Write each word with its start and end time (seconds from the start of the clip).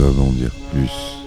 histoire 0.00 0.14
d'en 0.14 0.32
dire 0.32 0.50
plus. 0.72 1.19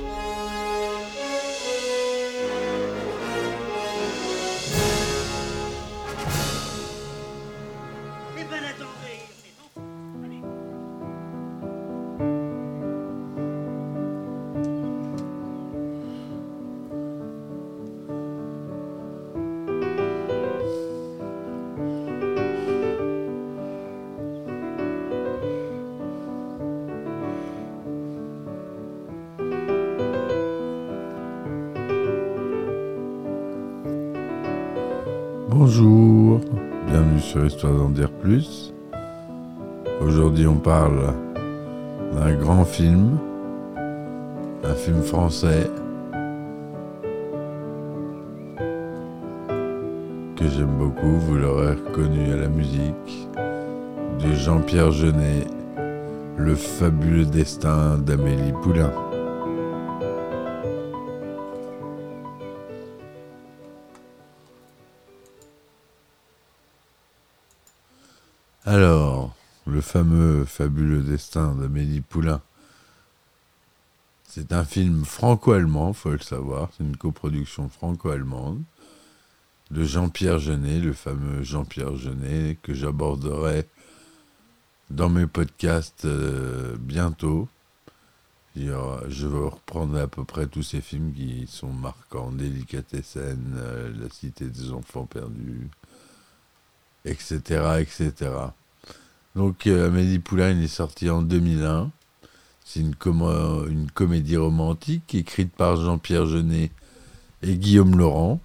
D'un 40.90 42.34
grand 42.36 42.66
film, 42.66 43.18
un 44.64 44.74
film 44.74 45.02
français 45.02 45.70
que 50.36 50.48
j'aime 50.50 50.78
beaucoup, 50.78 51.20
vous 51.20 51.36
l'aurez 51.36 51.76
reconnu 51.76 52.34
à 52.34 52.38
la 52.38 52.50
musique, 52.50 53.30
de 54.22 54.34
Jean-Pierre 54.34 54.92
Jeunet, 54.92 55.46
Le 56.36 56.56
fabuleux 56.56 57.26
destin 57.26 57.98
d'Amélie 57.98 58.54
Poulain. 58.64 58.92
Fameux 69.94 70.44
fabuleux 70.46 71.04
destin 71.04 71.54
d'Amélie 71.54 72.02
Poulain. 72.02 72.42
C'est 74.28 74.52
un 74.52 74.66
film 74.66 75.06
franco-allemand, 75.06 75.94
faut 75.94 76.10
le 76.10 76.18
savoir. 76.18 76.70
C'est 76.76 76.84
une 76.84 76.98
coproduction 76.98 77.70
franco-allemande 77.70 78.64
de 79.70 79.84
Jean-Pierre 79.84 80.40
Jeunet, 80.40 80.80
le 80.80 80.94
fameux 80.94 81.44
Jean-Pierre 81.44 81.96
Jeunet, 81.96 82.58
que 82.64 82.74
j'aborderai 82.74 83.68
dans 84.90 85.10
mes 85.10 85.28
podcasts 85.28 86.06
euh, 86.06 86.76
bientôt. 86.80 87.48
Je 88.56 89.28
vais 89.28 89.46
reprendre 89.48 90.00
à 90.00 90.08
peu 90.08 90.24
près 90.24 90.48
tous 90.48 90.64
ces 90.64 90.82
films 90.82 91.14
qui 91.14 91.46
sont 91.46 91.72
marquants. 91.72 92.32
Délicatessen, 92.32 93.54
euh, 93.58 93.94
La 94.02 94.10
Cité 94.10 94.46
des 94.46 94.72
Enfants 94.72 95.06
Perdus, 95.06 95.70
etc. 97.06 97.78
etc. 97.80 98.32
Donc 99.36 99.66
euh, 99.66 99.88
Amélie 99.88 100.20
Poulain 100.20 100.60
est 100.60 100.68
sorti 100.68 101.10
en 101.10 101.22
2001. 101.22 101.92
C'est 102.66 102.80
une, 102.80 102.96
comédie 103.94 104.38
romantique 104.38 105.16
écrite 105.16 105.52
par 105.54 105.78
Jean-Pierre 105.78 106.26
Jeunet 106.26 106.72
et 107.42 107.58
Guillaume 107.58 107.98
Laurent, 107.98 108.40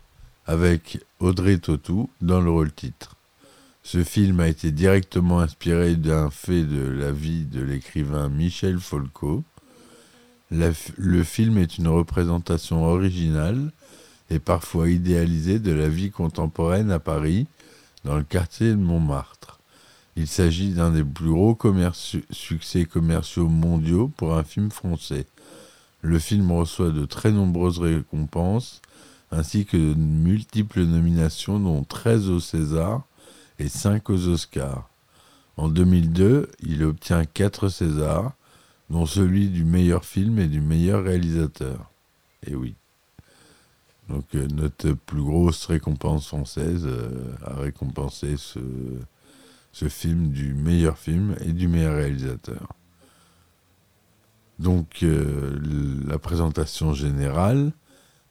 avec 0.47 0.99
Audrey 1.21 1.59
Tautou 1.59 2.11
dans 2.21 2.41
le 2.41 2.51
rôle 2.51 2.73
titre. 2.73 3.17
Ce 3.83 4.03
film 4.03 4.41
a 4.41 4.49
été 4.49 4.71
directement 4.71 5.41
inspiré 5.41 5.95
d'un 5.95 6.31
fait 6.31 6.65
de 6.65 6.81
la 6.81 7.13
vie 7.13 7.45
de 7.45 7.63
l'écrivain 7.63 8.29
Michel 8.29 8.81
Folco. 8.81 9.45
Le 10.51 11.23
film 11.23 11.59
est 11.59 11.79
une 11.79 11.89
représentation 11.89 12.85
originale 12.85 13.71
et 14.31 14.39
parfois 14.39 14.89
idéalisée 14.89 15.59
de 15.59 15.73
la 15.73 15.89
vie 15.89 16.11
contemporaine 16.11 16.91
à 16.91 16.99
Paris, 16.99 17.47
dans 18.05 18.17
le 18.17 18.25
quartier 18.25 18.71
de 18.71 18.77
Montmartre. 18.77 19.58
Il 20.19 20.27
s'agit 20.27 20.71
d'un 20.71 20.91
des 20.91 21.05
plus 21.05 21.31
gros 21.31 21.57
succès 22.33 22.87
commerciaux 22.87 23.47
mondiaux 23.47 24.11
pour 24.17 24.35
un 24.35 24.43
film 24.43 24.69
français. 24.69 25.27
Le 26.03 26.19
film 26.19 26.51
reçoit 26.51 26.91
de 26.91 27.05
très 27.05 27.31
nombreuses 27.31 27.79
récompenses 27.79 28.83
ainsi 29.31 29.65
que 29.65 29.77
de 29.77 29.95
multiples 29.95 30.83
nominations 30.83 31.61
dont 31.61 31.85
13 31.85 32.31
au 32.31 32.41
César 32.41 33.05
et 33.61 33.69
5 33.69 34.11
aux 34.11 34.27
Oscars. 34.27 34.91
En 35.57 35.69
2002, 35.69 36.51
il 36.65 36.83
obtient 36.83 37.25
4 37.25 37.69
Césars, 37.69 38.33
dont 38.91 39.07
celui 39.07 39.47
du 39.51 39.63
meilleur 39.63 40.05
film 40.05 40.41
et 40.41 40.49
du 40.49 40.61
meilleur 40.61 41.05
réalisateur. 41.05 41.93
Et 42.45 42.57
oui. 42.57 42.75
Donc 44.09 44.25
euh, 44.35 44.49
notre 44.49 44.95
plus 44.95 45.23
grosse 45.23 45.67
récompense 45.67 46.27
française 46.27 46.83
euh, 46.87 47.37
a 47.45 47.55
récompensé 47.55 48.37
ce, 48.37 48.59
ce 49.79 49.89
film 49.89 50.31
du 50.31 50.55
meilleur 50.55 50.99
film 50.99 51.37
et 51.41 51.53
du 51.53 51.69
meilleur 51.69 51.95
réalisateur. 51.95 52.73
Donc 54.59 55.05
euh, 55.05 55.57
la 56.05 56.19
présentation 56.19 56.95
générale, 56.95 57.71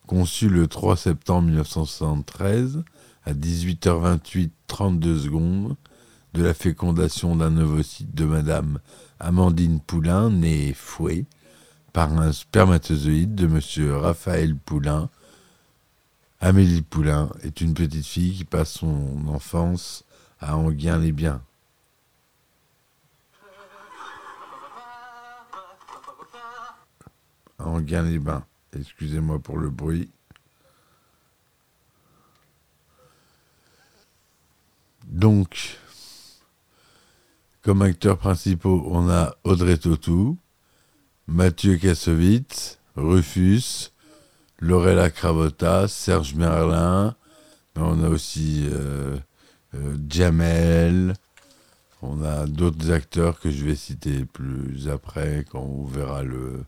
conçue 0.07 0.49
le 0.49 0.67
3 0.67 0.97
septembre 0.97 1.47
1973 1.47 2.83
à 3.25 3.33
18h28 3.33 4.49
32 4.67 5.19
secondes 5.19 5.75
de 6.33 6.43
la 6.43 6.53
fécondation 6.53 7.37
d'un 7.37 7.55
ovocyte 7.57 8.13
de 8.13 8.25
Madame 8.25 8.79
Amandine 9.21 9.79
Poulain, 9.79 10.29
née 10.29 10.73
Fouet, 10.73 11.25
par 11.93 12.11
un 12.19 12.33
spermatozoïde 12.33 13.35
de 13.35 13.47
Monsieur 13.47 13.95
Raphaël 13.95 14.53
Poulain. 14.53 15.09
Amélie 16.41 16.81
Poulain 16.81 17.29
est 17.43 17.61
une 17.61 17.73
petite 17.73 18.05
fille 18.05 18.33
qui 18.35 18.43
passe 18.43 18.73
son 18.73 19.27
enfance 19.27 20.03
à 20.39 20.55
Anguien-les-Biens. 20.55 21.41
À 27.59 27.65
Anguien-les-Bains. 27.65 28.45
Excusez-moi 28.73 29.39
pour 29.39 29.57
le 29.57 29.69
bruit. 29.69 30.11
Donc, 35.07 35.79
comme 37.61 37.81
acteurs 37.81 38.17
principaux, 38.17 38.83
on 38.87 39.09
a 39.09 39.35
Audrey 39.43 39.77
Tautou, 39.77 40.37
Mathieu 41.27 41.77
Kassovitz, 41.77 42.79
Rufus, 42.95 43.91
Lorella 44.59 45.09
Cravota, 45.09 45.87
Serge 45.87 46.33
Merlin, 46.35 47.15
on 47.75 48.03
a 48.03 48.09
aussi 48.09 48.67
euh, 48.71 49.17
Jamel, 50.09 51.13
on 52.01 52.23
a 52.23 52.45
d'autres 52.45 52.91
acteurs 52.91 53.39
que 53.39 53.51
je 53.51 53.65
vais 53.65 53.75
citer 53.75 54.25
plus 54.25 54.87
après 54.89 55.45
quand 55.51 55.61
on 55.61 55.85
verra 55.85 56.23
le 56.23 56.63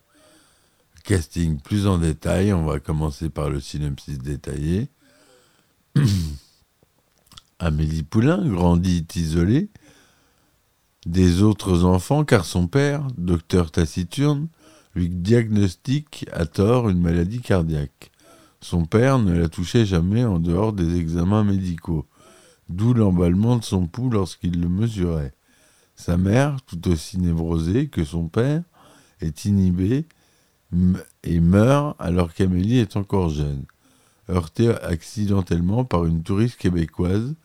casting 1.04 1.60
plus 1.60 1.88
en 1.88 1.98
détail. 1.98 2.54
On 2.54 2.66
va 2.66 2.80
commencer 2.80 3.30
par 3.30 3.50
le 3.50 3.60
synopsis 3.60 4.20
détaillé. 4.20 4.90
Amélie 7.60 8.04
Poulain 8.04 8.48
grandit 8.48 9.06
isolée 9.16 9.70
des 11.06 11.42
autres 11.42 11.84
enfants 11.84 12.24
car 12.24 12.46
son 12.46 12.68
père, 12.68 13.08
docteur 13.18 13.72
taciturne, 13.72 14.48
lui 14.96 15.10
diagnostique 15.10 16.26
à 16.32 16.46
tort 16.46 16.90
une 16.90 17.02
maladie 17.02 17.42
cardiaque. 17.42 18.12
Son 18.62 18.86
père 18.86 19.20
ne 19.20 19.38
la 19.38 19.48
touchait 19.48 19.86
jamais 19.86 20.26
en 20.26 20.40
dehors 20.40 20.74
des 20.74 20.98
examens 20.98 21.44
médicaux, 21.44 22.06
d'où 22.70 22.94
l'emballement 22.94 23.58
de 23.58 23.64
son 23.64 23.88
pouls 23.88 24.10
lorsqu'il 24.10 24.62
le 24.62 24.70
mesurait. 24.70 25.34
Sa 25.96 26.18
mère, 26.18 26.62
tout 26.66 26.88
aussi 26.90 27.20
névrosée 27.20 27.88
que 27.88 28.06
son 28.06 28.28
père, 28.28 28.64
est 29.22 29.46
inhibée 29.46 30.06
et 31.24 31.40
meurt 31.40 31.96
alors 32.00 32.34
qu'Amélie 32.34 32.78
est 32.78 32.96
encore 32.96 33.30
jeune, 33.30 33.66
heurtée 34.30 34.70
accidentellement 34.84 35.84
par 35.84 36.06
une 36.06 36.24
touriste 36.24 36.58
québécoise 36.58 37.36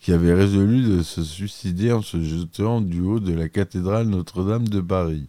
qui 0.00 0.12
avait 0.12 0.32
résolu 0.32 0.82
de 0.82 1.02
se 1.02 1.24
suicider 1.24 1.92
en 1.92 2.02
se 2.02 2.22
jetant 2.22 2.80
du 2.80 3.00
haut 3.00 3.20
de 3.20 3.34
la 3.34 3.48
cathédrale 3.48 4.06
Notre-Dame 4.06 4.68
de 4.68 4.80
Paris. 4.80 5.28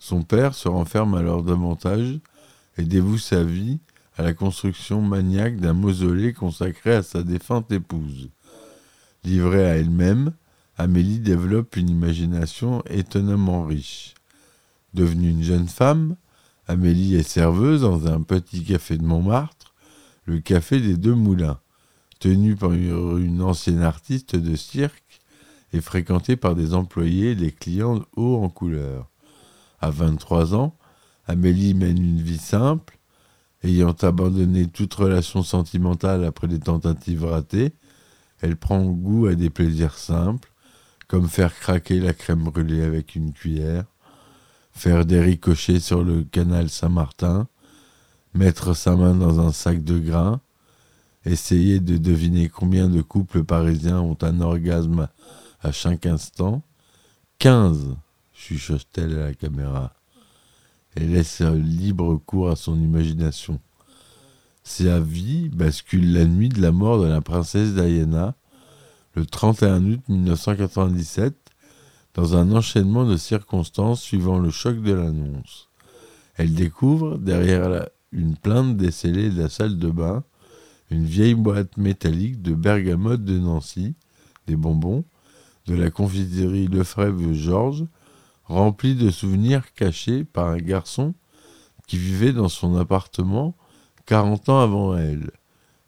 Son 0.00 0.22
père 0.22 0.54
se 0.54 0.68
renferme 0.68 1.14
alors 1.14 1.42
davantage 1.42 2.18
et 2.76 2.82
dévoue 2.82 3.18
sa 3.18 3.44
vie 3.44 3.78
à 4.16 4.22
la 4.22 4.34
construction 4.34 5.00
maniaque 5.00 5.58
d'un 5.58 5.74
mausolée 5.74 6.32
consacré 6.32 6.94
à 6.94 7.02
sa 7.02 7.22
défunte 7.22 7.70
épouse. 7.70 8.30
Livrée 9.24 9.68
à 9.68 9.76
elle-même, 9.76 10.32
Amélie 10.76 11.18
développe 11.18 11.76
une 11.76 11.90
imagination 11.90 12.82
étonnamment 12.88 13.64
riche. 13.64 14.14
Devenue 14.94 15.30
une 15.30 15.42
jeune 15.42 15.68
femme, 15.68 16.16
Amélie 16.66 17.16
est 17.16 17.28
serveuse 17.28 17.82
dans 17.82 18.06
un 18.06 18.22
petit 18.22 18.62
café 18.62 18.96
de 18.96 19.04
Montmartre, 19.04 19.74
le 20.24 20.38
café 20.40 20.80
des 20.80 20.96
Deux 20.96 21.14
Moulins, 21.14 21.60
tenu 22.20 22.56
par 22.56 22.72
une 22.72 23.42
ancienne 23.42 23.82
artiste 23.82 24.36
de 24.36 24.54
cirque 24.54 25.20
et 25.72 25.80
fréquenté 25.80 26.36
par 26.36 26.54
des 26.54 26.74
employés 26.74 27.32
et 27.32 27.34
des 27.34 27.52
clients 27.52 28.04
hauts 28.16 28.42
en 28.42 28.48
couleur. 28.48 29.08
À 29.80 29.90
23 29.90 30.54
ans, 30.54 30.76
Amélie 31.26 31.74
mène 31.74 31.98
une 31.98 32.20
vie 32.20 32.38
simple, 32.38 32.98
ayant 33.62 33.96
abandonné 34.02 34.66
toute 34.66 34.94
relation 34.94 35.42
sentimentale 35.42 36.24
après 36.24 36.48
des 36.48 36.60
tentatives 36.60 37.24
ratées. 37.24 37.72
Elle 38.40 38.56
prend 38.56 38.84
goût 38.84 39.26
à 39.26 39.34
des 39.34 39.50
plaisirs 39.50 39.98
simples, 39.98 40.52
comme 41.08 41.28
faire 41.28 41.54
craquer 41.58 42.00
la 42.00 42.12
crème 42.12 42.44
brûlée 42.44 42.82
avec 42.82 43.14
une 43.14 43.32
cuillère, 43.32 43.84
faire 44.72 45.04
des 45.04 45.20
ricochets 45.20 45.80
sur 45.80 46.04
le 46.04 46.22
canal 46.22 46.68
Saint-Martin, 46.68 47.48
mettre 48.34 48.74
sa 48.74 48.94
main 48.94 49.14
dans 49.14 49.40
un 49.40 49.52
sac 49.52 49.82
de 49.82 49.98
grains, 49.98 50.40
essayer 51.24 51.80
de 51.80 51.96
deviner 51.96 52.48
combien 52.48 52.88
de 52.88 53.02
couples 53.02 53.44
parisiens 53.44 54.00
ont 54.00 54.18
un 54.22 54.40
orgasme 54.40 55.08
à 55.60 55.72
chaque 55.72 56.06
instant. 56.06 56.62
Quinze, 57.38 57.96
chuchote-t-elle 58.32 59.18
à 59.18 59.24
la 59.26 59.34
caméra. 59.34 59.94
Elle 60.94 61.12
laisse 61.12 61.40
libre 61.40 62.16
cours 62.16 62.50
à 62.50 62.56
son 62.56 62.80
imagination. 62.80 63.60
Sa 64.68 65.00
vie 65.00 65.48
bascule 65.48 66.12
la 66.12 66.26
nuit 66.26 66.50
de 66.50 66.60
la 66.60 66.72
mort 66.72 67.00
de 67.00 67.06
la 67.06 67.22
princesse 67.22 67.72
Diana, 67.72 68.34
le 69.14 69.24
31 69.24 69.82
août 69.86 70.00
1997, 70.08 71.34
dans 72.12 72.36
un 72.36 72.52
enchaînement 72.52 73.06
de 73.06 73.16
circonstances 73.16 74.02
suivant 74.02 74.38
le 74.38 74.50
choc 74.50 74.82
de 74.82 74.92
l'annonce. 74.92 75.70
Elle 76.36 76.52
découvre, 76.52 77.16
derrière 77.16 77.88
une 78.12 78.36
plainte 78.36 78.76
décellée 78.76 79.30
de 79.30 79.42
la 79.42 79.48
salle 79.48 79.78
de 79.78 79.88
bain, 79.88 80.22
une 80.90 81.06
vieille 81.06 81.34
boîte 81.34 81.78
métallique 81.78 82.42
de 82.42 82.54
bergamote 82.54 83.24
de 83.24 83.38
Nancy, 83.38 83.94
des 84.46 84.56
bonbons, 84.56 85.02
de 85.66 85.74
la 85.74 85.90
confiterie 85.90 86.68
Lefebvre 86.68 87.32
Georges, 87.32 87.86
remplie 88.44 88.94
de 88.94 89.08
souvenirs 89.08 89.72
cachés 89.72 90.24
par 90.24 90.48
un 90.48 90.58
garçon 90.58 91.14
qui 91.86 91.96
vivait 91.96 92.34
dans 92.34 92.50
son 92.50 92.76
appartement 92.76 93.56
40 94.08 94.48
ans 94.48 94.60
avant 94.60 94.96
elle. 94.96 95.30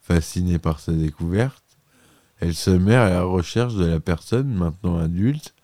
Fascinée 0.02 0.58
par 0.58 0.78
sa 0.78 0.92
découverte, 0.92 1.64
elle 2.38 2.54
se 2.54 2.70
met 2.70 2.94
à 2.94 3.08
la 3.08 3.22
recherche 3.22 3.76
de 3.76 3.86
la 3.86 3.98
personne, 3.98 4.52
maintenant 4.52 4.98
adulte, 4.98 5.54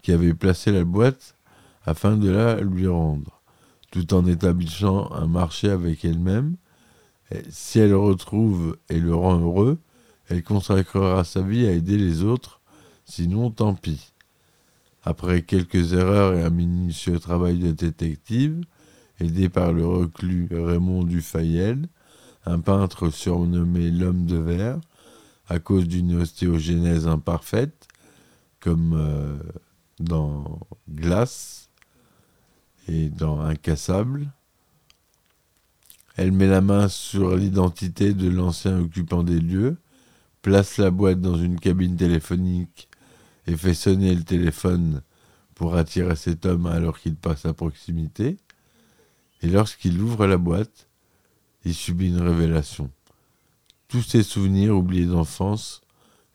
qui 0.00 0.12
avait 0.12 0.32
placé 0.32 0.72
la 0.72 0.84
boîte 0.84 1.36
afin 1.84 2.16
de 2.16 2.30
la 2.30 2.62
lui 2.62 2.86
rendre, 2.86 3.42
tout 3.90 4.14
en 4.14 4.24
établissant 4.24 5.12
un 5.12 5.26
marché 5.26 5.68
avec 5.68 6.02
elle-même. 6.02 6.56
Si 7.50 7.78
elle 7.78 7.90
le 7.90 7.98
retrouve 7.98 8.78
et 8.88 9.00
le 9.00 9.14
rend 9.14 9.38
heureux, 9.38 9.78
elle 10.28 10.42
consacrera 10.42 11.24
sa 11.24 11.42
vie 11.42 11.66
à 11.66 11.72
aider 11.72 11.98
les 11.98 12.22
autres, 12.22 12.62
sinon 13.04 13.50
tant 13.50 13.74
pis. 13.74 14.14
Après 15.02 15.42
quelques 15.42 15.92
erreurs 15.92 16.32
et 16.32 16.42
un 16.42 16.50
minutieux 16.50 17.18
travail 17.18 17.58
de 17.58 17.72
détective, 17.72 18.62
aidé 19.20 19.50
par 19.50 19.74
le 19.74 19.86
reclus 19.86 20.48
Raymond 20.50 21.02
Dufayel, 21.02 21.86
un 22.46 22.60
peintre 22.60 23.10
surnommé 23.10 23.90
l'homme 23.90 24.26
de 24.26 24.36
verre, 24.36 24.80
à 25.48 25.58
cause 25.58 25.86
d'une 25.86 26.14
ostéogenèse 26.20 27.06
imparfaite, 27.06 27.88
comme 28.60 28.94
euh, 28.94 29.38
dans 30.00 30.60
Glace 30.88 31.70
et 32.86 33.08
dans 33.08 33.40
Incassable. 33.40 34.30
Elle 36.16 36.32
met 36.32 36.48
la 36.48 36.60
main 36.60 36.88
sur 36.88 37.36
l'identité 37.36 38.12
de 38.12 38.28
l'ancien 38.28 38.80
occupant 38.80 39.22
des 39.22 39.38
lieux, 39.38 39.76
place 40.42 40.78
la 40.78 40.90
boîte 40.90 41.20
dans 41.20 41.36
une 41.36 41.60
cabine 41.60 41.96
téléphonique 41.96 42.88
et 43.46 43.56
fait 43.56 43.74
sonner 43.74 44.14
le 44.14 44.24
téléphone 44.24 45.02
pour 45.54 45.76
attirer 45.76 46.16
cet 46.16 46.44
homme 46.46 46.66
alors 46.66 46.98
qu'il 46.98 47.16
passe 47.16 47.46
à 47.46 47.54
proximité. 47.54 48.36
Et 49.42 49.48
lorsqu'il 49.48 50.00
ouvre 50.00 50.26
la 50.26 50.38
boîte, 50.38 50.87
il 51.64 51.74
subit 51.74 52.08
une 52.08 52.20
révélation. 52.20 52.90
Tous 53.88 54.02
ses 54.02 54.22
souvenirs 54.22 54.76
oubliés 54.76 55.06
d'enfance 55.06 55.80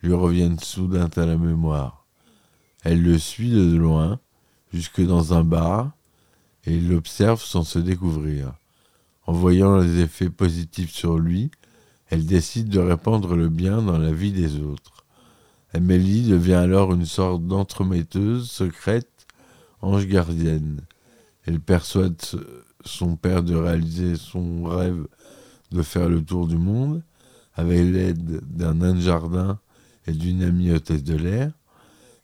lui 0.02 0.14
reviennent 0.14 0.60
soudain 0.60 1.10
à 1.16 1.26
la 1.26 1.38
mémoire. 1.38 2.06
Elle 2.84 3.02
le 3.02 3.18
suit 3.18 3.52
de 3.52 3.76
loin, 3.76 4.20
jusque 4.74 5.02
dans 5.02 5.34
un 5.34 5.44
bar, 5.44 5.92
et 6.66 6.76
il 6.76 6.90
l'observe 6.90 7.42
sans 7.42 7.64
se 7.64 7.80
découvrir. 7.80 8.54
En 9.26 9.34
voyant 9.34 9.78
les 9.78 10.00
effets 10.00 10.30
positifs 10.30 10.92
sur 10.92 11.18
lui, 11.18 11.52
elle 12.10 12.26
décide 12.26 12.70
de 12.70 12.80
répandre 12.80 13.36
le 13.36 13.50
bien 13.50 13.82
dans 13.82 13.98
la 13.98 14.12
vie 14.12 14.32
des 14.32 14.60
autres. 14.60 15.06
Amélie 15.74 16.28
devient 16.28 16.54
alors 16.54 16.94
une 16.94 17.06
sorte 17.06 17.48
d'entremetteuse 17.48 18.50
secrète, 18.50 19.28
ange 19.82 20.06
gardienne. 20.08 20.82
Elle 21.46 21.60
persuade 21.60 22.16
son 22.86 23.16
père 23.16 23.44
de 23.44 23.56
réaliser 23.56 24.16
son 24.16 24.64
rêve 24.64 25.06
de 25.72 25.82
faire 25.82 26.10
le 26.10 26.24
tour 26.24 26.48
du 26.48 26.58
monde 26.58 27.04
avec 27.56 27.82
l'aide 27.82 28.42
d'un 28.46 28.76
nain 28.76 28.96
de 28.96 29.00
jardin 29.00 29.60
et 30.08 30.12
d'une 30.12 30.44
amie 30.44 30.72
hôtesse 30.72 31.04
de 31.04 31.16
l'air. 31.16 31.52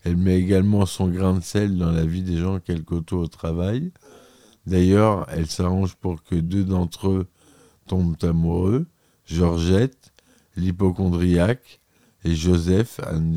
Elle 0.03 0.17
met 0.17 0.39
également 0.39 0.85
son 0.85 1.09
grain 1.09 1.35
de 1.35 1.43
sel 1.43 1.77
dans 1.77 1.91
la 1.91 2.05
vie 2.05 2.23
des 2.23 2.37
gens 2.37 2.59
qu'elle 2.59 2.83
côtoie 2.83 3.19
au 3.19 3.27
travail. 3.27 3.91
D'ailleurs, 4.65 5.25
elle 5.29 5.47
s'arrange 5.47 5.95
pour 5.95 6.23
que 6.23 6.35
deux 6.35 6.63
d'entre 6.63 7.09
eux 7.09 7.27
tombent 7.87 8.15
amoureux, 8.23 8.87
Georgette, 9.25 10.13
l'hypochondriaque, 10.55 11.81
et 12.23 12.35
Joseph, 12.35 12.99
un, 13.05 13.33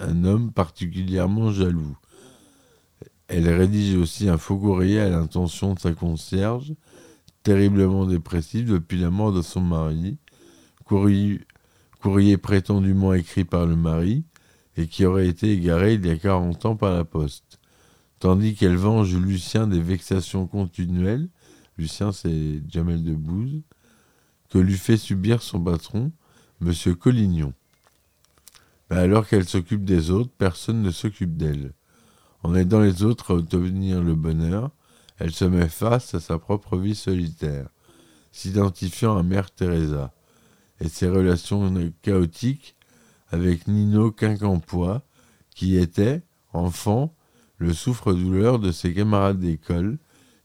un 0.00 0.24
homme 0.24 0.52
particulièrement 0.52 1.52
jaloux. 1.52 1.96
Elle 3.28 3.48
rédige 3.48 3.96
aussi 3.96 4.28
un 4.28 4.38
faux 4.38 4.58
courrier 4.58 5.00
à 5.00 5.08
l'intention 5.08 5.74
de 5.74 5.78
sa 5.78 5.92
concierge, 5.92 6.74
terriblement 7.42 8.06
dépressive 8.06 8.70
depuis 8.70 8.98
la 8.98 9.10
mort 9.10 9.32
de 9.32 9.42
son 9.42 9.60
mari, 9.60 10.18
courrier, 10.84 12.36
prétendument 12.36 13.14
écrit 13.14 13.44
par 13.44 13.66
le 13.66 13.76
mari 13.76 14.24
et 14.76 14.86
qui 14.86 15.06
aurait 15.06 15.28
été 15.28 15.52
égaré 15.52 15.94
il 15.94 16.04
y 16.04 16.10
a 16.10 16.16
40 16.16 16.66
ans 16.66 16.76
par 16.76 16.92
la 16.94 17.04
poste. 17.04 17.58
Tandis 18.18 18.54
qu'elle 18.54 18.76
venge 18.76 19.14
Lucien 19.14 19.66
des 19.66 19.80
vexations 19.80 20.46
continuelles, 20.46 21.28
Lucien 21.78 22.12
c'est 22.12 22.62
Jamel 22.68 23.02
Debbouze, 23.02 23.62
que 24.50 24.58
lui 24.58 24.76
fait 24.76 24.96
subir 24.96 25.42
son 25.42 25.60
patron, 25.60 26.12
Monsieur 26.60 26.94
Collignon. 26.94 27.52
Mais 28.90 28.96
alors 28.96 29.26
qu'elle 29.26 29.48
s'occupe 29.48 29.84
des 29.84 30.10
autres, 30.10 30.30
personne 30.36 30.82
ne 30.82 30.90
s'occupe 30.90 31.36
d'elle. 31.36 31.72
En 32.44 32.54
aidant 32.54 32.80
les 32.80 33.02
autres 33.02 33.32
à 33.32 33.38
obtenir 33.38 34.02
le 34.02 34.14
bonheur, 34.14 34.70
elle 35.18 35.32
se 35.32 35.46
met 35.46 35.70
face 35.70 36.14
à 36.14 36.20
sa 36.20 36.38
propre 36.38 36.76
vie 36.76 36.94
solitaire, 36.94 37.70
s'identifiant 38.32 39.16
à 39.16 39.22
Mère 39.22 39.50
Teresa, 39.50 40.12
et 40.78 40.88
ses 40.88 41.08
relations 41.08 41.72
chaotiques 42.02 42.76
avec 43.28 43.66
Nino 43.66 44.10
Quincampoix, 44.10 45.02
qui 45.54 45.78
était, 45.78 46.22
enfant, 46.52 47.14
le 47.56 47.72
souffre-douleur 47.72 48.58
de 48.58 48.72
ses 48.72 48.92
camarades 48.92 49.40
d'école, 49.40 49.96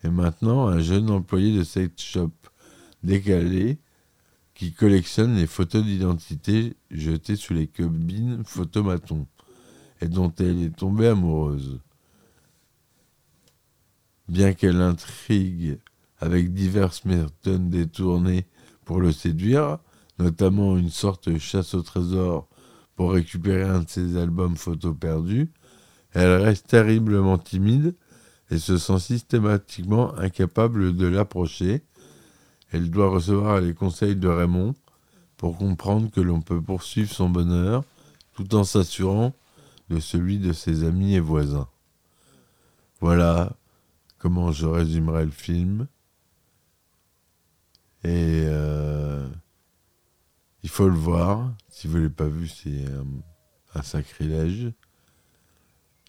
et 0.05 0.09
maintenant 0.09 0.67
un 0.67 0.79
jeune 0.79 1.09
employé 1.09 1.57
de 1.57 1.65
sex 1.65 2.01
shop 2.01 2.31
décalé 3.03 3.77
qui 4.53 4.71
collectionne 4.71 5.35
les 5.35 5.47
photos 5.47 5.83
d'identité 5.83 6.77
jetées 6.91 7.35
sous 7.35 7.53
les 7.53 7.67
cabines 7.67 8.43
photomatons 8.45 9.27
et 9.99 10.07
dont 10.07 10.33
elle 10.39 10.63
est 10.63 10.75
tombée 10.77 11.07
amoureuse. 11.07 11.81
Bien 14.29 14.53
qu'elle 14.53 14.81
intrigue 14.81 15.79
avec 16.19 16.53
diverses 16.53 17.03
méthodes 17.03 17.71
détournées 17.71 18.45
pour 18.85 19.01
le 19.01 19.11
séduire, 19.11 19.79
notamment 20.19 20.77
une 20.77 20.91
sorte 20.91 21.29
de 21.29 21.39
chasse 21.39 21.73
au 21.73 21.81
trésor 21.81 22.47
pour 22.95 23.13
récupérer 23.13 23.63
un 23.63 23.79
de 23.79 23.89
ses 23.89 24.17
albums 24.17 24.55
photos 24.55 24.95
perdus, 24.99 25.51
elle 26.13 26.43
reste 26.43 26.67
terriblement 26.67 27.39
timide 27.39 27.95
et 28.51 28.59
se 28.59 28.77
sent 28.77 28.99
systématiquement 28.99 30.15
incapable 30.15 30.95
de 30.95 31.07
l'approcher. 31.07 31.81
Elle 32.71 32.91
doit 32.91 33.09
recevoir 33.09 33.61
les 33.61 33.73
conseils 33.73 34.15
de 34.15 34.27
Raymond 34.27 34.75
pour 35.37 35.57
comprendre 35.57 36.11
que 36.11 36.21
l'on 36.21 36.41
peut 36.41 36.61
poursuivre 36.61 37.11
son 37.11 37.29
bonheur 37.29 37.83
tout 38.33 38.53
en 38.53 38.63
s'assurant 38.63 39.33
de 39.89 39.99
celui 39.99 40.37
de 40.37 40.53
ses 40.53 40.83
amis 40.83 41.15
et 41.15 41.19
voisins. 41.19 41.67
Voilà 43.01 43.55
comment 44.19 44.51
je 44.51 44.67
résumerai 44.67 45.25
le 45.25 45.31
film. 45.31 45.87
Et 48.03 48.43
euh, 48.45 49.27
il 50.61 50.69
faut 50.69 50.87
le 50.87 50.95
voir. 50.95 51.53
Si 51.69 51.87
vous 51.87 51.97
ne 51.97 52.03
l'avez 52.03 52.13
pas 52.13 52.27
vu, 52.27 52.47
c'est 52.47 52.85
un, 53.73 53.81
sacrilège. 53.81 54.71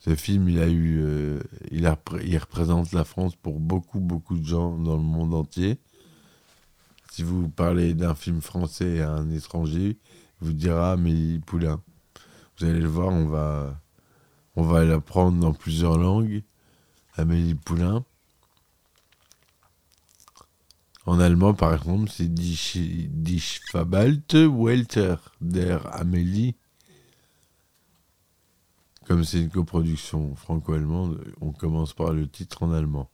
Ce 0.01 0.15
film, 0.15 0.49
euh, 0.49 1.43
il, 1.71 1.87
représente 1.87 2.93
la 2.93 3.05
France 3.05 3.37
pour 3.37 3.61
beaucoup, 3.61 4.01
beaucoup 4.01 4.37
de 4.37 4.47
gens 4.47 4.77
dans 4.77 4.97
le 4.97 5.03
monde 5.03 5.35
entier. 5.35 5.79
Si 7.11 7.23
vous 7.23 7.49
parlez 7.49 7.95
d'un 7.95 8.15
film 8.15 8.41
français 8.41 9.01
à 9.01 9.11
un 9.11 9.31
étranger, 9.31 9.99
il 10.41 10.47
vous 10.47 10.53
dira 10.53 10.93
Amélie 10.93 11.41
Poulain. 11.41 11.83
Vous 12.57 12.67
allez 12.67 12.81
le 12.81 12.89
voir, 12.89 13.09
on 14.57 14.63
va 14.63 14.85
l'apprendre 14.85 15.39
dans 15.41 15.53
plusieurs 15.53 15.99
langues. 15.99 16.43
Amélie 17.21 17.55
Poulain. 17.55 18.05
En 21.05 21.21
allemand, 21.21 21.55
par 21.55 21.75
exemple, 21.75 22.11
c'est 22.11 22.33
Die, 22.33 23.09
Die 23.11 23.41
Schwabalte 23.41 24.35
Welter 24.35 25.17
der 25.41 25.95
Amélie. 25.95 26.57
Comme 29.07 29.25
c'est 29.25 29.41
une 29.41 29.51
coproduction 29.51 30.35
franco-allemande, 30.35 31.23
on 31.41 31.53
commence 31.53 31.93
par 31.93 32.13
le 32.13 32.29
titre 32.29 32.63
en 32.63 32.73
allemand. 32.73 33.11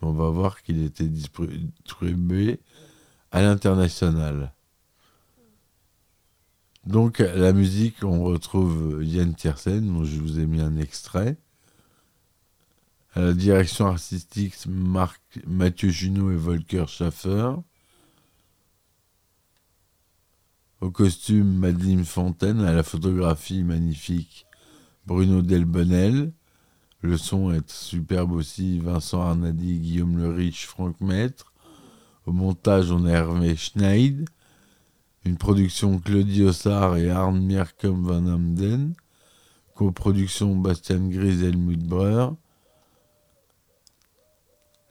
On 0.00 0.12
va 0.12 0.28
voir 0.30 0.62
qu'il 0.62 0.82
était 0.82 1.08
distribué 1.08 2.60
à 3.30 3.42
l'international. 3.42 4.54
Donc 6.84 7.18
la 7.18 7.52
musique, 7.52 8.02
on 8.02 8.24
retrouve 8.24 9.04
Yann 9.04 9.34
Tiersen, 9.34 9.86
dont 9.86 10.04
je 10.04 10.20
vous 10.20 10.38
ai 10.38 10.46
mis 10.46 10.60
un 10.60 10.76
extrait. 10.76 11.36
À 13.16 13.22
la 13.22 13.32
direction 13.32 13.86
artistique, 13.86 14.54
Marc, 14.66 15.22
Mathieu 15.46 15.88
Junot 15.88 16.32
et 16.32 16.36
Volker 16.36 16.84
Schaffer. 16.86 17.54
Au 20.82 20.90
costume, 20.90 21.50
Madeleine 21.56 22.04
Fontaine. 22.04 22.60
À 22.60 22.74
la 22.74 22.82
photographie 22.82 23.64
magnifique, 23.64 24.44
Bruno 25.06 25.40
Delbonnel. 25.40 26.34
Le 27.00 27.16
son 27.16 27.52
est 27.52 27.70
superbe 27.70 28.32
aussi, 28.32 28.80
Vincent 28.80 29.22
Arnadi, 29.22 29.78
Guillaume 29.78 30.18
Le 30.18 30.28
Riche, 30.28 30.66
Franck 30.66 31.00
Maître. 31.00 31.54
Au 32.26 32.32
montage, 32.32 32.90
on 32.90 33.06
a 33.06 33.12
Hervé 33.12 33.56
Schneid. 33.56 34.28
Une 35.24 35.38
production 35.38 36.00
Claudie 36.00 36.42
Ossard 36.42 36.98
et 36.98 37.08
Arne 37.08 37.40
Mierkum 37.40 38.02
van 38.02 38.26
Amden. 38.26 38.92
Coproduction 39.74 40.54
Bastian 40.54 41.08
Gris 41.08 41.42
et 41.42 41.48
Helmut 41.48 41.82
Breur. 41.82 42.36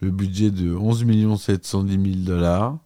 Le 0.06 0.12
budget 0.12 0.52
de 0.52 0.72
11 0.72 1.42
710 1.42 2.14
000 2.14 2.26
dollars. 2.28 2.78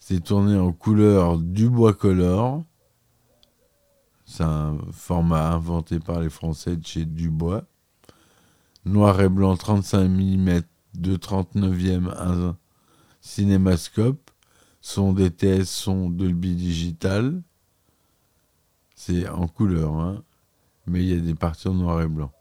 C'est 0.00 0.18
tourné 0.18 0.56
en 0.56 0.72
couleur 0.72 1.38
Dubois 1.38 1.94
Color. 1.94 2.64
C'est 4.24 4.42
un 4.42 4.76
format 4.90 5.52
inventé 5.52 6.00
par 6.00 6.18
les 6.18 6.30
Français 6.30 6.76
de 6.76 6.84
chez 6.84 7.04
Dubois. 7.04 7.62
Noir 8.84 9.20
et 9.20 9.28
blanc 9.28 9.56
35 9.56 10.08
mm 10.08 10.62
de 10.94 11.16
39e 11.16 12.08
un 12.18 12.56
cinémascope. 13.20 14.32
Son 14.80 15.12
DTS, 15.12 15.66
son 15.66 16.10
Dolby 16.10 16.56
Digital. 16.56 17.40
C'est 18.96 19.28
en 19.28 19.46
couleur, 19.46 19.94
hein, 19.94 20.24
mais 20.88 21.04
il 21.04 21.14
y 21.14 21.16
a 21.16 21.20
des 21.20 21.36
parties 21.36 21.68
en 21.68 21.74
noir 21.74 22.02
et 22.02 22.08
blanc. 22.08 22.32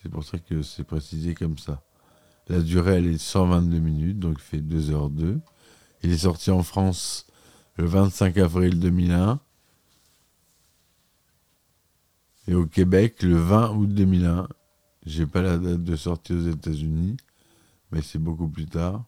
C'est 0.00 0.08
pour 0.08 0.22
ça 0.22 0.38
que 0.38 0.62
c'est 0.62 0.84
précisé 0.84 1.34
comme 1.34 1.58
ça. 1.58 1.82
La 2.48 2.60
durée, 2.60 2.96
elle 2.96 3.06
est 3.06 3.18
122 3.18 3.78
minutes, 3.78 4.18
donc 4.18 4.36
il 4.38 4.42
fait 4.42 4.60
2h02. 4.60 5.40
Il 6.02 6.12
est 6.12 6.18
sorti 6.18 6.50
en 6.50 6.62
France 6.62 7.26
le 7.76 7.86
25 7.86 8.38
avril 8.38 8.78
2001 8.78 9.40
et 12.48 12.54
au 12.54 12.66
Québec 12.66 13.22
le 13.22 13.36
20 13.36 13.70
août 13.72 13.88
2001. 13.88 14.48
J'ai 15.04 15.26
pas 15.26 15.42
la 15.42 15.58
date 15.58 15.82
de 15.82 15.96
sortie 15.96 16.32
aux 16.32 16.48
États-Unis, 16.48 17.16
mais 17.90 18.02
c'est 18.02 18.18
beaucoup 18.18 18.48
plus 18.48 18.66
tard. 18.66 19.04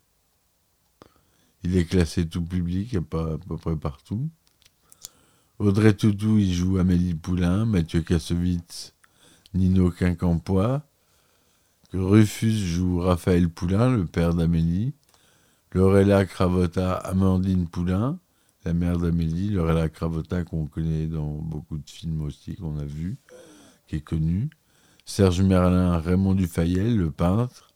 Il 1.62 1.76
est 1.76 1.84
classé 1.84 2.28
tout 2.28 2.42
public, 2.42 2.94
à 2.94 3.00
peu 3.00 3.56
près 3.56 3.76
partout. 3.76 4.28
Audrey 5.58 5.94
Toutou, 5.94 6.38
il 6.38 6.52
joue 6.52 6.78
Amélie 6.78 7.14
Poulain, 7.14 7.64
Mathieu 7.66 8.02
Kassovitz, 8.02 8.94
Nino 9.54 9.90
Quincampoix, 9.90 10.87
Rufus 11.94 12.52
joue 12.52 13.00
Raphaël 13.00 13.48
Poulain, 13.48 13.90
le 13.90 14.04
père 14.04 14.34
d'Amélie. 14.34 14.92
Lorella 15.72 16.26
Cravota, 16.26 16.92
Amandine 16.92 17.66
Poulain, 17.66 18.18
la 18.66 18.74
mère 18.74 18.98
d'Amélie. 18.98 19.48
Lorella 19.48 19.88
Cravota, 19.88 20.44
qu'on 20.44 20.66
connaît 20.66 21.06
dans 21.06 21.30
beaucoup 21.30 21.78
de 21.78 21.88
films 21.88 22.20
aussi, 22.20 22.56
qu'on 22.56 22.78
a 22.78 22.84
vu, 22.84 23.16
qui 23.86 23.96
est 23.96 24.00
connu. 24.02 24.50
Serge 25.06 25.40
Merlin, 25.40 25.96
Raymond 25.98 26.34
Dufayel, 26.34 26.94
le 26.94 27.10
peintre. 27.10 27.70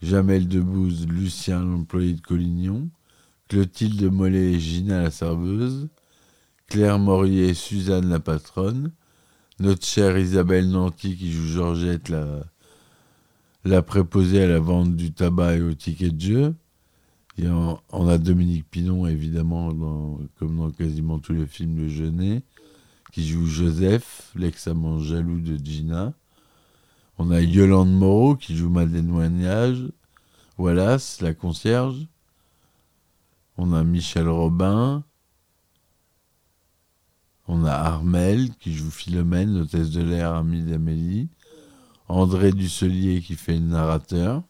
Jamel 0.00 0.46
Debbouze, 0.46 1.08
Lucien, 1.08 1.64
l'employé 1.64 2.12
de 2.12 2.20
Collignon. 2.20 2.88
Clotilde 3.48 4.12
Mollet, 4.12 4.60
Gina, 4.60 5.02
la 5.02 5.10
serveuse. 5.10 5.88
Claire 6.68 7.00
Morier, 7.00 7.52
Suzanne, 7.52 8.08
la 8.08 8.20
patronne. 8.20 8.92
Notre 9.58 9.84
chère 9.84 10.16
Isabelle 10.16 10.70
Nanty, 10.70 11.16
qui 11.16 11.32
joue 11.32 11.46
Georgette, 11.46 12.10
la, 12.10 12.44
la 13.66 13.82
préposée 13.82 14.42
à 14.42 14.46
la 14.46 14.60
vente 14.60 14.94
du 14.94 15.12
tabac 15.12 15.56
et 15.56 15.60
au 15.60 15.74
ticket 15.74 16.10
de 16.10 16.20
jeu. 16.20 16.54
On, 17.42 18.08
a 18.08 18.16
Dominique 18.16 18.70
Pinon, 18.70 19.06
évidemment, 19.06 19.70
comme 20.38 20.56
dans 20.56 20.70
quasiment 20.70 21.18
tous 21.18 21.34
les 21.34 21.46
films 21.46 21.76
de 21.76 21.88
Jeunet, 21.88 22.42
qui 23.12 23.26
joue 23.28 23.46
Joseph, 23.46 24.30
l'ex-amant 24.36 25.00
jaloux 25.00 25.40
de 25.40 25.56
Gina. 25.62 26.14
On 27.18 27.30
a 27.30 27.42
Yolande 27.42 27.92
Moreau, 27.92 28.36
qui 28.36 28.56
joue 28.56 28.70
Madeleine. 28.70 29.90
Wallace, 30.56 31.20
la 31.20 31.34
concierge. 31.34 32.06
On 33.58 33.72
a 33.74 33.84
Michel 33.84 34.28
Robin. 34.28 35.04
On 37.48 37.64
a 37.64 37.72
Armel, 37.72 38.50
qui 38.60 38.72
joue 38.72 38.90
Philomène, 38.90 39.58
l'hôtesse 39.58 39.90
de 39.90 40.02
l'air 40.02 40.34
amie 40.34 40.62
d'Amélie. 40.62 41.28
André 42.08 42.52
Dusselier 42.52 43.20
qui 43.20 43.34
fait 43.34 43.54
le 43.54 43.60
narrateur, 43.60 44.42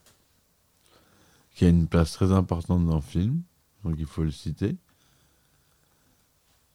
qui 1.54 1.64
a 1.64 1.68
une 1.68 1.86
place 1.86 2.12
très 2.12 2.32
importante 2.32 2.86
dans 2.86 2.96
le 2.96 3.00
film, 3.00 3.40
donc 3.84 3.94
il 3.98 4.06
faut 4.06 4.24
le 4.24 4.30
citer. 4.30 4.76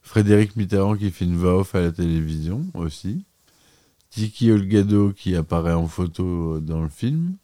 Frédéric 0.02 0.56
Mitterrand 0.56 0.96
qui 0.96 1.12
fait 1.12 1.26
une 1.26 1.36
voix 1.36 1.60
off 1.60 1.76
à 1.76 1.82
la 1.82 1.92
télévision 1.92 2.66
aussi. 2.74 3.24
Tiki 4.10 4.52
Olgado 4.52 5.14
qui 5.14 5.36
apparaît 5.36 5.74
en 5.74 5.88
photo 5.88 6.60
dans 6.60 6.82
le 6.82 6.90
film. 6.90 7.36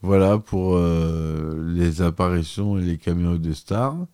Voilà 0.00 0.38
pour 0.38 0.76
euh, 0.76 1.60
les 1.74 2.02
apparitions 2.02 2.78
et 2.78 2.82
les 2.82 2.98
caméos 2.98 3.38
de 3.38 3.52
stars. 3.52 4.06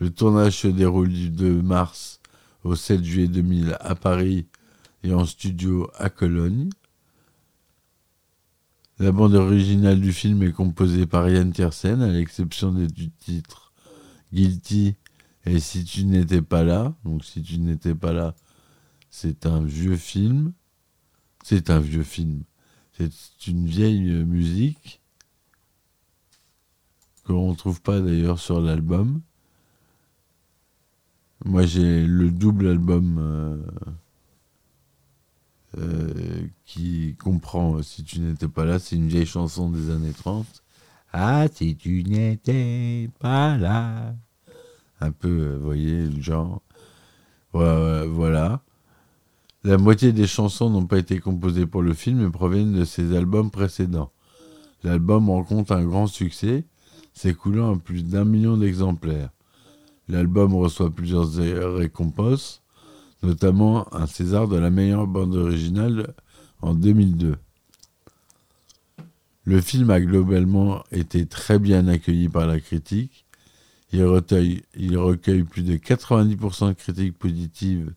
Le 0.00 0.10
tournage 0.10 0.56
se 0.56 0.68
déroule 0.68 1.10
du 1.10 1.28
2 1.28 1.62
mars 1.62 2.20
au 2.64 2.74
7 2.74 3.04
juillet 3.04 3.28
2000 3.28 3.76
à 3.80 3.94
Paris 3.94 4.46
et 5.02 5.12
en 5.14 5.24
studio 5.24 5.90
à 5.96 6.10
Cologne. 6.10 6.70
La 8.98 9.12
bande 9.12 9.34
originale 9.34 10.00
du 10.00 10.12
film 10.12 10.42
est 10.42 10.52
composée 10.52 11.06
par 11.06 11.28
Yann 11.28 11.52
Tiersen, 11.52 12.02
à 12.02 12.08
l'exception 12.08 12.72
des 12.72 12.86
titres 12.86 13.72
Guilty 14.32 14.96
et 15.46 15.58
Si 15.58 15.84
tu 15.84 16.04
n'étais 16.04 16.42
pas 16.42 16.64
là. 16.64 16.94
Donc 17.04 17.24
Si 17.24 17.42
tu 17.42 17.58
n'étais 17.58 17.94
pas 17.94 18.12
là, 18.12 18.34
c'est 19.10 19.46
un 19.46 19.62
vieux 19.62 19.96
film. 19.96 20.52
C'est 21.42 21.70
un 21.70 21.80
vieux 21.80 22.02
film. 22.02 22.42
C'est 22.92 23.46
une 23.46 23.66
vieille 23.66 24.24
musique 24.24 25.00
que 27.24 27.32
l'on 27.32 27.50
ne 27.50 27.56
trouve 27.56 27.80
pas 27.80 28.00
d'ailleurs 28.00 28.38
sur 28.38 28.60
l'album. 28.60 29.22
Moi 31.46 31.64
j'ai 31.64 32.06
le 32.06 32.30
double 32.30 32.68
album. 32.68 33.16
Euh, 33.18 33.56
euh, 35.78 36.48
qui 36.64 37.14
comprend 37.22 37.76
euh, 37.76 37.82
Si 37.82 38.02
tu 38.02 38.18
n'étais 38.18 38.48
pas 38.48 38.64
là, 38.64 38.80
c'est 38.80 38.96
une 38.96 39.06
vieille 39.06 39.26
chanson 39.26 39.70
des 39.70 39.90
années 39.90 40.12
30. 40.12 40.46
Ah, 41.12 41.46
si 41.52 41.76
tu 41.76 42.02
n'étais 42.02 43.08
pas 43.20 43.56
là. 43.56 44.14
Un 45.00 45.12
peu, 45.12 45.28
euh, 45.28 45.56
vous 45.58 45.64
voyez, 45.64 46.06
le 46.06 46.20
genre. 46.20 46.62
Voilà. 47.52 48.62
La 49.62 49.78
moitié 49.78 50.12
des 50.12 50.26
chansons 50.26 50.70
n'ont 50.70 50.86
pas 50.86 50.98
été 50.98 51.18
composées 51.20 51.66
pour 51.66 51.82
le 51.82 51.94
film 51.94 52.26
et 52.26 52.30
proviennent 52.30 52.72
de 52.72 52.84
ses 52.84 53.14
albums 53.14 53.50
précédents. 53.50 54.10
L'album 54.82 55.28
rencontre 55.28 55.72
un 55.72 55.84
grand 55.84 56.06
succès, 56.06 56.64
s'écoulant 57.12 57.74
à 57.74 57.78
plus 57.78 58.04
d'un 58.04 58.24
million 58.24 58.56
d'exemplaires. 58.56 59.30
L'album 60.08 60.54
reçoit 60.54 60.90
plusieurs 60.90 61.30
récompenses, 61.76 62.59
notamment 63.22 63.92
un 63.94 64.06
César 64.06 64.48
de 64.48 64.56
la 64.56 64.70
meilleure 64.70 65.06
bande 65.06 65.34
originale 65.34 66.14
en 66.62 66.74
2002. 66.74 67.36
Le 69.44 69.60
film 69.60 69.90
a 69.90 70.00
globalement 70.00 70.84
été 70.92 71.26
très 71.26 71.58
bien 71.58 71.88
accueilli 71.88 72.28
par 72.28 72.46
la 72.46 72.60
critique. 72.60 73.24
Il 73.92 74.04
recueille, 74.04 74.62
il 74.76 74.96
recueille 74.96 75.42
plus 75.42 75.62
de 75.62 75.76
90% 75.76 76.68
de 76.68 76.72
critiques 76.74 77.18
positives 77.18 77.92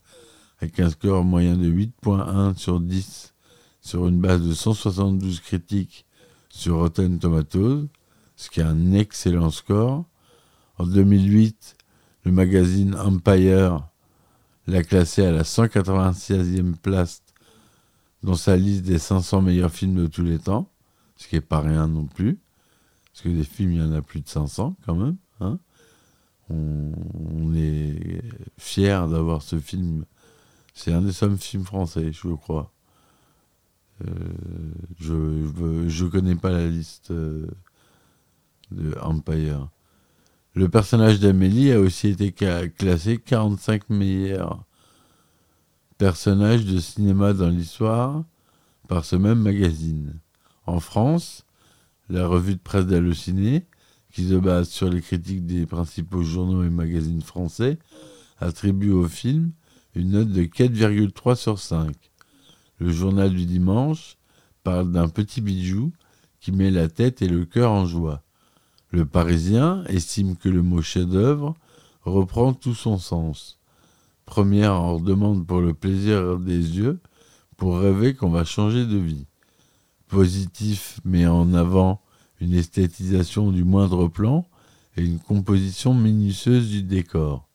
avec 0.59 0.79
un 0.79 0.89
score 0.89 1.23
moyen 1.23 1.57
de 1.57 1.69
8.1 1.69 2.57
sur 2.57 2.79
10 2.79 3.33
sur 3.81 4.07
une 4.07 4.19
base 4.19 4.41
de 4.41 4.53
172 4.53 5.41
critiques 5.41 6.05
sur 6.49 6.77
Rotten 6.77 7.19
Tomatoes, 7.19 7.87
ce 8.37 8.49
qui 8.49 8.61
est 8.61 8.63
un 8.63 8.93
excellent 8.93 9.49
score. 9.49 10.05
En 10.77 10.85
2008, 10.85 11.75
le 12.23 12.31
magazine 12.31 12.95
Empire 12.95 13.89
l'a 14.67 14.84
classé 14.84 15.25
à 15.25 15.32
la 15.32 15.43
196e 15.43 16.75
place 16.75 17.24
dans 18.22 18.36
sa 18.36 18.55
liste 18.55 18.84
des 18.84 19.00
500 19.00 19.41
meilleurs 19.41 19.72
films 19.72 19.96
de 19.96 20.08
tous 20.08 20.24
les 20.24 20.39
temps, 20.39 20.70
ce 21.17 21.27
qui 21.27 21.36
n'est 21.36 21.41
pas 21.41 21.60
rien 21.60 21.88
non 21.88 22.05
plus. 22.05 22.39
Parce 23.12 23.22
que 23.24 23.29
des 23.29 23.43
films, 23.43 23.74
il 23.74 23.77
y 23.79 23.82
en 23.82 23.91
a 23.91 24.01
plus 24.01 24.22
de 24.22 24.29
500 24.29 24.75
quand 24.86 24.96
même. 24.96 25.17
Hein 25.39 25.60
on, 26.50 27.53
est 27.55 28.22
fiers 28.58 29.05
d'avoir 29.10 29.41
ce 29.41 29.60
film. 29.60 30.05
C'est 30.74 30.91
un 30.91 31.01
des 31.01 31.12
seuls 31.12 31.38
films 31.38 31.65
français, 31.65 32.12
je 32.12 32.29
crois. 32.29 32.72
Euh, 34.03 34.74
je 35.00 35.13
ne 35.13 36.10
connais 36.10 36.36
pas 36.36 36.51
la 36.51 36.67
liste 36.67 37.12
euh, 37.12 37.48
de 38.72 38.96
Empire. 39.01 39.70
Le 40.55 40.69
personnage 40.69 41.19
d'Amélie 41.19 41.72
a 41.72 41.79
aussi 41.79 42.10
été 42.10 42.31
classé 42.31 43.17
45 43.17 43.89
meilleurs 43.89 44.63
personnages 45.98 46.63
de 46.63 46.79
cinéma 46.79 47.33
dans 47.33 47.50
l'histoire 47.50 48.24
par 48.88 49.03
ce 49.03 49.15
même 49.15 49.39
magazine. 49.39 50.19
En 50.67 50.79
France, 50.79 51.43
la 52.07 52.27
revue 52.27 52.53
de 52.53 52.60
presse 52.60 52.86
d'Halluciné, 52.86 53.65
qui 54.12 54.27
se 54.27 54.36
base 54.36 54.69
sur 54.69 54.91
les 54.91 55.01
critiques 55.01 55.48
des 55.48 55.65
principaux 55.65 56.22
journaux 56.22 56.63
et 56.63 56.69
magazines 56.69 57.24
français, 57.24 57.79
attribue 58.39 58.91
au 58.91 59.07
film 59.07 59.53
une 59.95 60.12
note 60.12 60.29
de 60.29 60.43
4,3 60.43 61.36
sur 61.36 61.57
5. 61.57 61.95
Le 62.77 62.91
journal 62.91 63.33
du 63.33 63.48
dimanche 63.48 64.17
parle 64.63 64.91
d'un 64.91 65.10
petit 65.10 65.41
bijou 65.41 65.93
qui 66.39 66.51
met 66.51 66.69
la 66.69 66.89
tête 66.89 67.24
et 67.24 67.27
le 67.27 67.45
cœur 67.45 67.72
en 67.72 67.88
joie. 67.88 68.22
Le 68.93 69.07
Parisien 69.07 69.83
estime 69.88 70.35
que 70.35 70.50
le 70.50 70.62
mot 70.62 70.83
chef-d'œuvre 70.83 71.55
reprend 72.03 72.53
tout 72.53 72.75
son 72.75 73.00
sens. 73.00 73.57
Première 74.27 74.79
en 74.79 75.00
demande 75.00 75.47
pour 75.47 75.62
le 75.62 75.73
plaisir 75.73 76.38
des 76.38 76.77
yeux, 76.77 77.00
pour 77.57 77.79
rêver 77.79 78.13
qu'on 78.13 78.29
va 78.29 78.43
changer 78.45 78.85
de 78.85 78.97
vie. 78.97 79.25
Positif 80.09 81.00
met 81.05 81.25
en 81.25 81.55
avant 81.55 82.01
une 82.39 82.53
esthétisation 82.53 83.51
du 83.51 83.63
moindre 83.63 84.07
plan 84.09 84.45
et 84.95 85.03
une 85.03 85.17
composition 85.17 85.95
minutieuse 85.95 86.69
du 86.69 86.83
décor. 86.83 87.47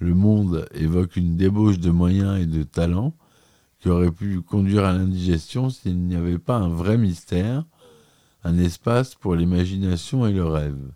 Le 0.00 0.14
monde 0.14 0.68
évoque 0.74 1.16
une 1.16 1.38
débauche 1.38 1.78
de 1.78 1.90
moyens 1.90 2.38
et 2.42 2.46
de 2.46 2.62
talents 2.62 3.14
qui 3.80 3.88
aurait 3.88 4.12
pu 4.12 4.42
conduire 4.42 4.84
à 4.84 4.92
l'indigestion 4.92 5.70
s'il 5.70 5.98
n'y 5.98 6.14
avait 6.14 6.36
pas 6.36 6.58
un 6.58 6.68
vrai 6.68 6.98
mystère, 6.98 7.64
un 8.44 8.58
espace 8.58 9.14
pour 9.14 9.34
l'imagination 9.34 10.26
et 10.26 10.32
le 10.32 10.46
rêve. 10.46 10.92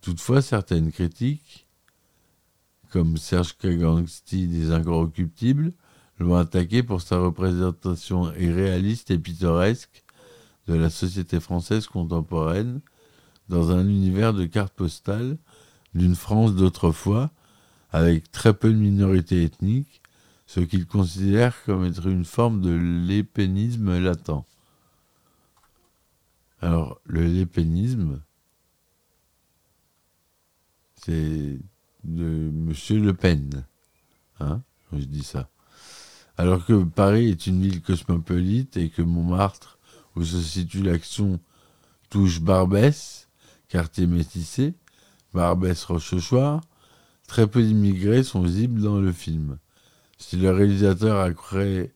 Toutefois, 0.00 0.42
certaines 0.42 0.92
critiques, 0.92 1.66
comme 2.90 3.16
Serge 3.16 3.56
Kaganski 3.58 4.46
des 4.46 4.70
Incorruptibles, 4.70 5.72
l'ont 6.18 6.36
attaqué 6.36 6.82
pour 6.82 7.02
sa 7.02 7.18
représentation 7.18 8.32
irréaliste 8.34 9.10
et 9.10 9.18
pittoresque 9.18 10.04
de 10.66 10.74
la 10.74 10.90
société 10.90 11.40
française 11.40 11.86
contemporaine 11.86 12.80
dans 13.48 13.70
un 13.70 13.88
univers 13.88 14.34
de 14.34 14.44
cartes 14.44 14.74
postales 14.74 15.38
d'une 15.94 16.14
France 16.14 16.54
d'autrefois, 16.54 17.30
avec 17.90 18.30
très 18.30 18.52
peu 18.52 18.70
de 18.70 18.78
minorités 18.78 19.42
ethniques, 19.42 20.02
ce 20.46 20.60
qu'il 20.60 20.86
considère 20.86 21.54
comme 21.64 21.84
être 21.84 22.06
une 22.06 22.24
forme 22.24 22.60
de 22.60 22.70
lépénisme 22.70 23.98
latent. 23.98 24.44
Alors, 26.60 27.00
le 27.04 27.24
lépénisme, 27.24 28.20
c'est 30.96 31.58
de 32.04 32.50
Monsieur 32.52 32.98
Le 32.98 33.14
Pen, 33.14 33.64
hein, 34.40 34.62
je 34.92 35.04
dis 35.04 35.22
ça. 35.22 35.48
Alors 36.36 36.64
que 36.64 36.84
Paris 36.84 37.30
est 37.30 37.46
une 37.46 37.62
ville 37.62 37.82
cosmopolite 37.82 38.76
et 38.76 38.90
que 38.90 39.02
Montmartre, 39.02 39.78
où 40.16 40.24
se 40.24 40.40
situe 40.40 40.82
l'action, 40.82 41.40
touche 42.10 42.40
Barbès, 42.40 43.28
quartier 43.68 44.06
métissé, 44.06 44.74
Barbès-Rochechouart, 45.34 46.60
très 47.26 47.46
peu 47.46 47.62
d'immigrés 47.62 48.24
sont 48.24 48.42
visibles 48.42 48.80
dans 48.80 49.00
le 49.00 49.12
film. 49.12 49.58
Si 50.16 50.36
le 50.36 50.50
réalisateur 50.50 51.18
a 51.20 51.32
créé 51.32 51.92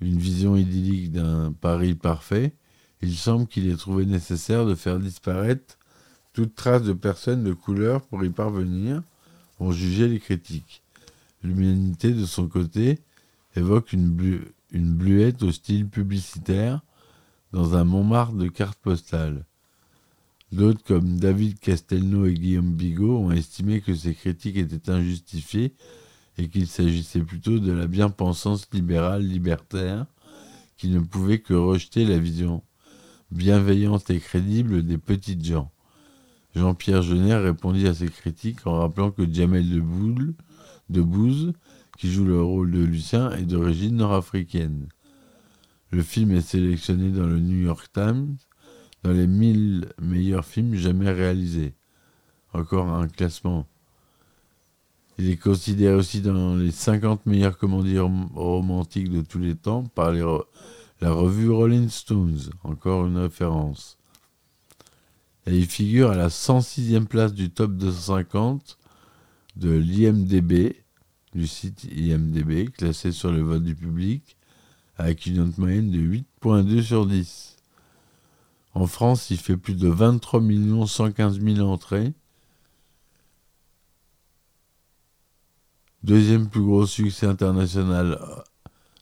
une 0.00 0.18
vision 0.18 0.56
idyllique 0.56 1.12
d'un 1.12 1.52
Paris 1.52 1.94
parfait, 1.94 2.54
il 3.02 3.16
semble 3.16 3.46
qu'il 3.46 3.70
ait 3.70 3.76
trouvé 3.76 4.06
nécessaire 4.06 4.66
de 4.66 4.74
faire 4.74 4.98
disparaître 4.98 5.78
toute 6.38 6.54
trace 6.54 6.84
de 6.84 6.92
personnes 6.92 7.42
de 7.42 7.52
couleur 7.52 8.02
pour 8.02 8.24
y 8.24 8.30
parvenir, 8.30 9.02
ont 9.58 9.72
jugé 9.72 10.06
les 10.06 10.20
critiques. 10.20 10.82
L'humanité, 11.42 12.12
de 12.12 12.26
son 12.26 12.46
côté, 12.46 13.00
évoque 13.56 13.92
une, 13.92 14.14
bluette 14.72 15.42
au 15.42 15.50
style 15.50 15.88
publicitaire 15.88 16.80
dans 17.52 17.74
un 17.74 17.82
Montmartre 17.82 18.34
de 18.34 18.46
cartes 18.46 18.78
postales. 18.78 19.44
D'autres, 20.52 20.82
comme 20.84 21.18
David 21.18 21.58
Castelnau 21.58 22.26
et 22.26 22.34
Guillaume 22.34 22.72
Bigot, 22.72 23.18
ont 23.18 23.32
estimé 23.32 23.80
que 23.80 23.94
ces 23.94 24.14
critiques 24.14 24.58
étaient 24.58 24.90
injustifiées 24.90 25.74
et 26.38 26.48
qu'il 26.48 26.68
s'agissait 26.68 27.20
plutôt 27.20 27.58
de 27.58 27.72
la 27.72 27.88
bien-pensance 27.88 28.68
libérale 28.72 29.26
libertaire 29.26 30.06
qui 30.76 30.88
ne 30.88 31.00
pouvait 31.00 31.40
que 31.40 31.54
rejeter 31.54 32.04
la 32.04 32.18
vision 32.18 32.62
bienveillante 33.30 34.10
et 34.10 34.20
crédible 34.20 34.84
des 34.84 34.98
petites 34.98 35.44
gens. 35.44 35.70
Jean-Pierre 36.54 37.02
Jeunet 37.02 37.36
répondit 37.36 37.86
à 37.86 37.94
ces 37.94 38.08
critiques 38.08 38.66
en 38.66 38.78
rappelant 38.78 39.10
que 39.10 39.30
Jamel 39.30 39.68
Debbouze, 39.68 40.34
de 40.88 41.52
qui 41.98 42.10
joue 42.10 42.24
le 42.24 42.42
rôle 42.42 42.70
de 42.70 42.82
Lucien, 42.82 43.30
est 43.32 43.44
d'origine 43.44 43.96
nord-africaine. 43.96 44.88
Le 45.90 46.02
film 46.02 46.32
est 46.32 46.40
sélectionné 46.40 47.10
dans 47.10 47.26
le 47.26 47.40
New 47.40 47.58
York 47.64 47.90
Times 47.92 48.36
dans 49.04 49.12
les 49.12 49.26
1000 49.26 49.92
meilleurs 50.00 50.44
films 50.44 50.74
jamais 50.74 51.10
réalisés. 51.10 51.74
Encore 52.52 52.88
un 52.88 53.08
classement. 53.08 53.66
Il 55.18 55.28
est 55.30 55.36
considéré 55.36 55.94
aussi 55.94 56.20
dans 56.20 56.56
les 56.56 56.70
50 56.70 57.26
meilleures 57.26 57.58
comédies 57.58 57.98
romantiques 57.98 59.10
de 59.10 59.20
tous 59.20 59.38
les 59.38 59.54
temps 59.54 59.84
par 59.84 60.12
la 61.00 61.12
revue 61.12 61.50
Rolling 61.50 61.88
Stones, 61.88 62.50
encore 62.64 63.06
une 63.06 63.18
référence. 63.18 63.98
Et 65.46 65.56
il 65.56 65.66
figure 65.66 66.10
à 66.10 66.16
la 66.16 66.28
106e 66.28 67.06
place 67.06 67.32
du 67.32 67.50
top 67.50 67.72
250 67.72 68.78
de 69.56 69.70
l'IMDB, 69.70 70.76
du 71.34 71.46
site 71.46 71.84
IMDB, 71.84 72.70
classé 72.70 73.12
sur 73.12 73.32
le 73.32 73.40
vote 73.40 73.62
du 73.62 73.74
public, 73.74 74.36
avec 74.96 75.26
une 75.26 75.36
note 75.36 75.58
moyenne 75.58 75.90
de 75.90 75.98
8.2 75.98 76.82
sur 76.82 77.06
10. 77.06 77.56
En 78.74 78.86
France, 78.86 79.30
il 79.30 79.38
fait 79.38 79.56
plus 79.56 79.74
de 79.74 79.88
23 79.88 80.42
115 80.86 81.40
000 81.40 81.60
entrées. 81.60 82.12
Deuxième 86.02 86.48
plus 86.48 86.62
gros 86.62 86.86
succès 86.86 87.26
international 87.26 88.18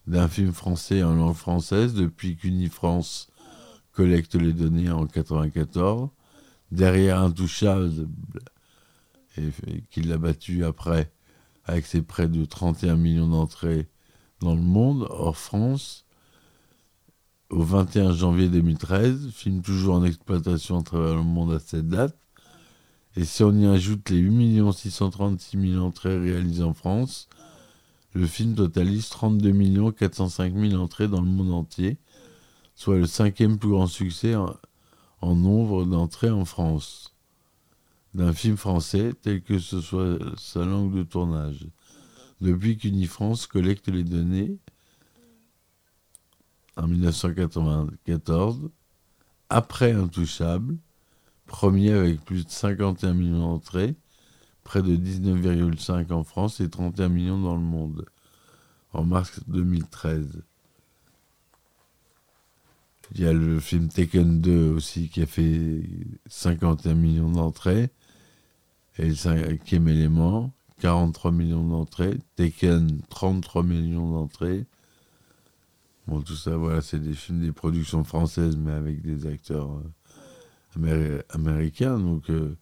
d'un 0.06 0.28
film 0.28 0.52
français 0.52 1.02
en 1.02 1.14
langue 1.14 1.34
française 1.34 1.94
depuis 1.94 2.36
qu'Unifrance 2.36 3.28
collecte 3.92 4.34
les 4.34 4.52
données 4.52 4.90
en 4.90 5.04
1994. 5.04 6.10
Derrière 6.70 7.20
Intouchable, 7.20 8.08
et, 9.38 9.82
qu'il 9.90 10.12
a 10.12 10.18
battu 10.18 10.64
après 10.64 11.12
avec 11.64 11.86
ses 11.86 12.02
près 12.02 12.28
de 12.28 12.44
31 12.44 12.96
millions 12.96 13.28
d'entrées 13.28 13.88
dans 14.40 14.54
le 14.54 14.62
monde, 14.62 15.06
hors 15.10 15.36
France, 15.36 16.04
au 17.50 17.62
21 17.62 18.12
janvier 18.12 18.48
2013, 18.48 19.30
film 19.32 19.62
toujours 19.62 19.96
en 19.96 20.04
exploitation 20.04 20.78
à 20.78 20.82
travers 20.82 21.14
le 21.16 21.22
monde 21.22 21.52
à 21.52 21.58
cette 21.58 21.88
date. 21.88 22.16
Et 23.16 23.24
si 23.24 23.42
on 23.42 23.52
y 23.52 23.66
ajoute 23.66 24.10
les 24.10 24.18
8 24.18 24.72
636 24.72 25.72
000 25.72 25.84
entrées 25.84 26.18
réalisées 26.18 26.62
en 26.62 26.74
France, 26.74 27.28
le 28.16 28.26
film 28.26 28.54
totalise 28.54 29.10
32 29.10 29.92
405 29.92 30.54
000 30.54 30.80
entrées 30.80 31.06
dans 31.06 31.20
le 31.20 31.26
monde 31.26 31.52
entier, 31.52 31.98
soit 32.74 32.96
le 32.96 33.06
cinquième 33.06 33.58
plus 33.58 33.68
grand 33.68 33.86
succès 33.86 34.34
en, 34.34 34.56
nombre 35.22 35.84
d'entrées 35.84 36.30
en 36.30 36.44
France 36.44 37.14
d'un 38.14 38.32
film 38.32 38.56
français 38.56 39.12
tel 39.20 39.42
que 39.42 39.58
ce 39.58 39.80
soit 39.80 40.18
sa 40.38 40.64
langue 40.64 40.94
de 40.94 41.02
tournage. 41.02 41.66
Depuis 42.40 42.78
qu'Unifrance 42.78 43.46
collecte 43.46 43.88
les 43.88 44.04
données, 44.04 44.56
en 46.76 46.86
1994, 46.86 48.70
après 49.50 49.92
Intouchable, 49.92 50.76
premier 51.44 51.92
avec 51.92 52.24
plus 52.24 52.46
de 52.46 52.50
51 52.50 53.12
millions 53.12 53.40
d'entrées, 53.40 53.94
près 54.66 54.82
de 54.82 54.96
19,5 54.96 56.12
en 56.12 56.24
France 56.24 56.60
et 56.60 56.68
31 56.68 57.08
millions 57.08 57.40
dans 57.40 57.54
le 57.54 57.62
monde, 57.62 58.04
en 58.92 59.04
mars 59.04 59.40
2013. 59.46 60.42
Il 63.14 63.20
y 63.20 63.26
a 63.26 63.32
le 63.32 63.60
film 63.60 63.88
Taken 63.88 64.40
2 64.40 64.72
aussi 64.72 65.08
qui 65.08 65.22
a 65.22 65.26
fait 65.26 65.82
51 66.26 66.94
millions 66.94 67.30
d'entrées. 67.30 67.90
Et 68.98 69.06
le 69.08 69.14
cinquième 69.14 69.86
élément, 69.88 70.52
43 70.80 71.30
millions 71.30 71.64
d'entrées. 71.64 72.18
Taken, 72.34 73.02
33 73.08 73.62
millions 73.62 74.10
d'entrées. 74.10 74.66
Bon, 76.08 76.20
tout 76.20 76.34
ça, 76.34 76.56
voilà, 76.56 76.82
c'est 76.82 76.98
des 76.98 77.14
films, 77.14 77.40
des 77.40 77.52
productions 77.52 78.02
françaises, 78.02 78.56
mais 78.56 78.72
avec 78.72 79.02
des 79.02 79.26
acteurs 79.26 79.70
euh, 79.70 79.82
améri- 80.76 81.22
américain. 81.30 81.98
Donc, 81.98 82.28
euh, 82.30 82.56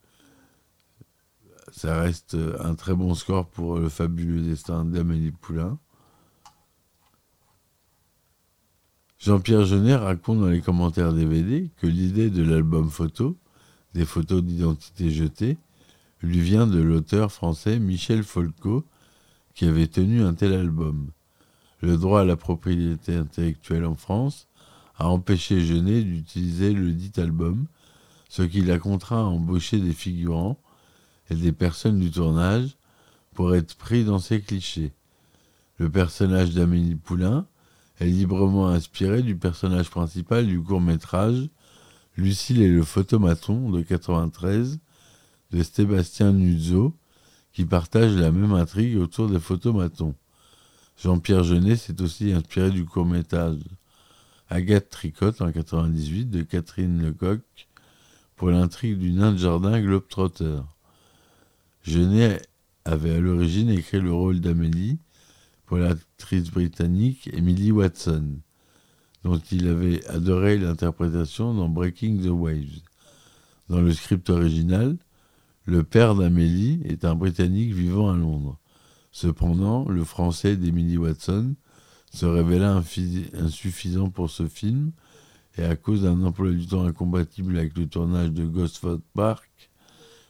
ça 1.73 2.01
reste 2.01 2.37
un 2.61 2.75
très 2.75 2.95
bon 2.95 3.15
score 3.15 3.47
pour 3.47 3.79
le 3.79 3.89
fabuleux 3.89 4.43
destin 4.43 4.85
d'Amélie 4.85 5.33
Poulain. 5.33 5.79
Jean-Pierre 9.19 9.65
Jeunet 9.65 9.97
raconte 9.97 10.41
dans 10.41 10.49
les 10.49 10.61
commentaires 10.61 11.15
DVD 11.15 11.71
que 11.79 11.87
l'idée 11.87 12.29
de 12.29 12.43
l'album 12.43 12.91
photo, 12.91 13.39
des 13.95 14.05
photos 14.05 14.43
d'identité 14.43 15.11
jetées, 15.11 15.57
lui 16.21 16.41
vient 16.41 16.67
de 16.67 16.81
l'auteur 16.81 17.33
français 17.33 17.79
Michel 17.79 18.23
Folco, 18.23 18.85
qui 19.55 19.65
avait 19.67 19.87
tenu 19.87 20.23
un 20.23 20.35
tel 20.35 20.53
album. 20.53 21.11
Le 21.81 21.97
droit 21.97 22.21
à 22.21 22.25
la 22.25 22.37
propriété 22.37 23.15
intellectuelle 23.15 23.85
en 23.85 23.95
France 23.95 24.49
a 24.99 25.09
empêché 25.09 25.61
Jeunet 25.65 26.03
d'utiliser 26.03 26.73
le 26.73 26.93
dit 26.93 27.13
album, 27.19 27.67
ce 28.29 28.43
qui 28.43 28.61
l'a 28.61 28.79
contraint 28.79 29.21
à 29.21 29.29
embaucher 29.29 29.79
des 29.79 29.93
figurants 29.93 30.59
et 31.31 31.35
des 31.35 31.53
personnes 31.53 31.99
du 31.99 32.11
tournage 32.11 32.77
pour 33.35 33.55
être 33.55 33.75
pris 33.77 34.05
dans 34.05 34.19
ces 34.19 34.41
clichés. 34.41 34.93
Le 35.79 35.91
personnage 35.91 36.51
d'Amélie 36.55 36.95
Poulain 36.95 37.47
est 38.01 38.07
librement 38.07 38.69
inspiré 38.69 39.23
du 39.23 39.37
personnage 39.37 39.91
principal 39.91 40.47
du 40.47 40.61
court-métrage 40.61 41.49
Lucille 42.17 42.63
et 42.63 42.69
le 42.69 42.85
photomaton 42.85 43.71
de 43.71 43.83
93 43.83 44.79
de 45.51 45.63
Sébastien 45.63 46.33
Nuzzo, 46.33 46.95
qui 47.53 47.65
partage 47.65 48.15
la 48.15 48.31
même 48.31 48.53
intrigue 48.53 48.99
autour 48.99 49.29
des 49.29 49.41
photomatons. 49.41 50.15
Jean-Pierre 50.97 51.43
Jeunet 51.43 51.77
s'est 51.77 52.01
aussi 52.01 52.33
inspiré 52.33 52.71
du 52.71 52.85
court-métrage 52.85 53.59
Agathe 54.49 54.91
Tricotte 54.91 55.41
en 55.41 55.51
98 55.51 56.27
de 56.27 56.43
Catherine 56.43 57.03
Lecoq 57.03 57.41
pour 58.37 58.51
l'intrigue 58.51 58.99
du 58.99 59.13
nain 59.13 59.33
de 59.33 59.39
jardin 59.39 59.81
Globetrotter. 59.81 60.61
Jeunet 61.85 62.41
avait 62.87 63.15
à 63.15 63.21
l'origine 63.21 63.69
écrit 63.69 64.01
le 64.01 64.11
rôle 64.11 64.41
d'Amélie 64.41 64.99
pour 65.67 65.77
l'actrice 65.77 66.51
britannique 66.51 67.29
Emily 67.35 67.73
Watson, 67.73 68.39
dont 69.23 69.39
il 69.53 69.69
avait 69.69 70.03
adoré 70.07 70.57
l'interprétation 70.57 71.53
dans 71.53 71.69
Breaking 71.69 72.23
the 72.23 72.31
Waves. 72.31 72.81
Dans 73.69 73.83
le 73.83 73.93
script 73.93 74.31
original, 74.31 74.97
le 75.67 75.85
père 75.85 76.15
d'Amélie 76.15 76.81
est 76.87 77.05
un 77.05 77.15
Britannique 77.15 77.75
vivant 77.75 78.11
à 78.11 78.17
Londres. 78.17 78.59
Cependant, 79.13 79.87
le 79.87 80.05
français 80.05 80.57
d'Emily 80.57 80.97
Watson 80.97 81.55
se 82.11 82.25
révéla 82.25 82.83
insuffisant 83.35 84.09
pour 84.09 84.31
ce 84.31 84.47
film 84.47 84.93
et 85.59 85.65
à 85.65 85.77
cause 85.77 86.03
d'un 86.03 86.23
emploi 86.25 86.51
du 86.51 86.67
temps 86.67 86.85
incompatible 86.85 87.59
avec 87.59 87.77
le 87.77 87.87
tournage 87.87 88.31
de 88.31 88.47
Gosford 88.47 89.01
Park, 89.13 89.71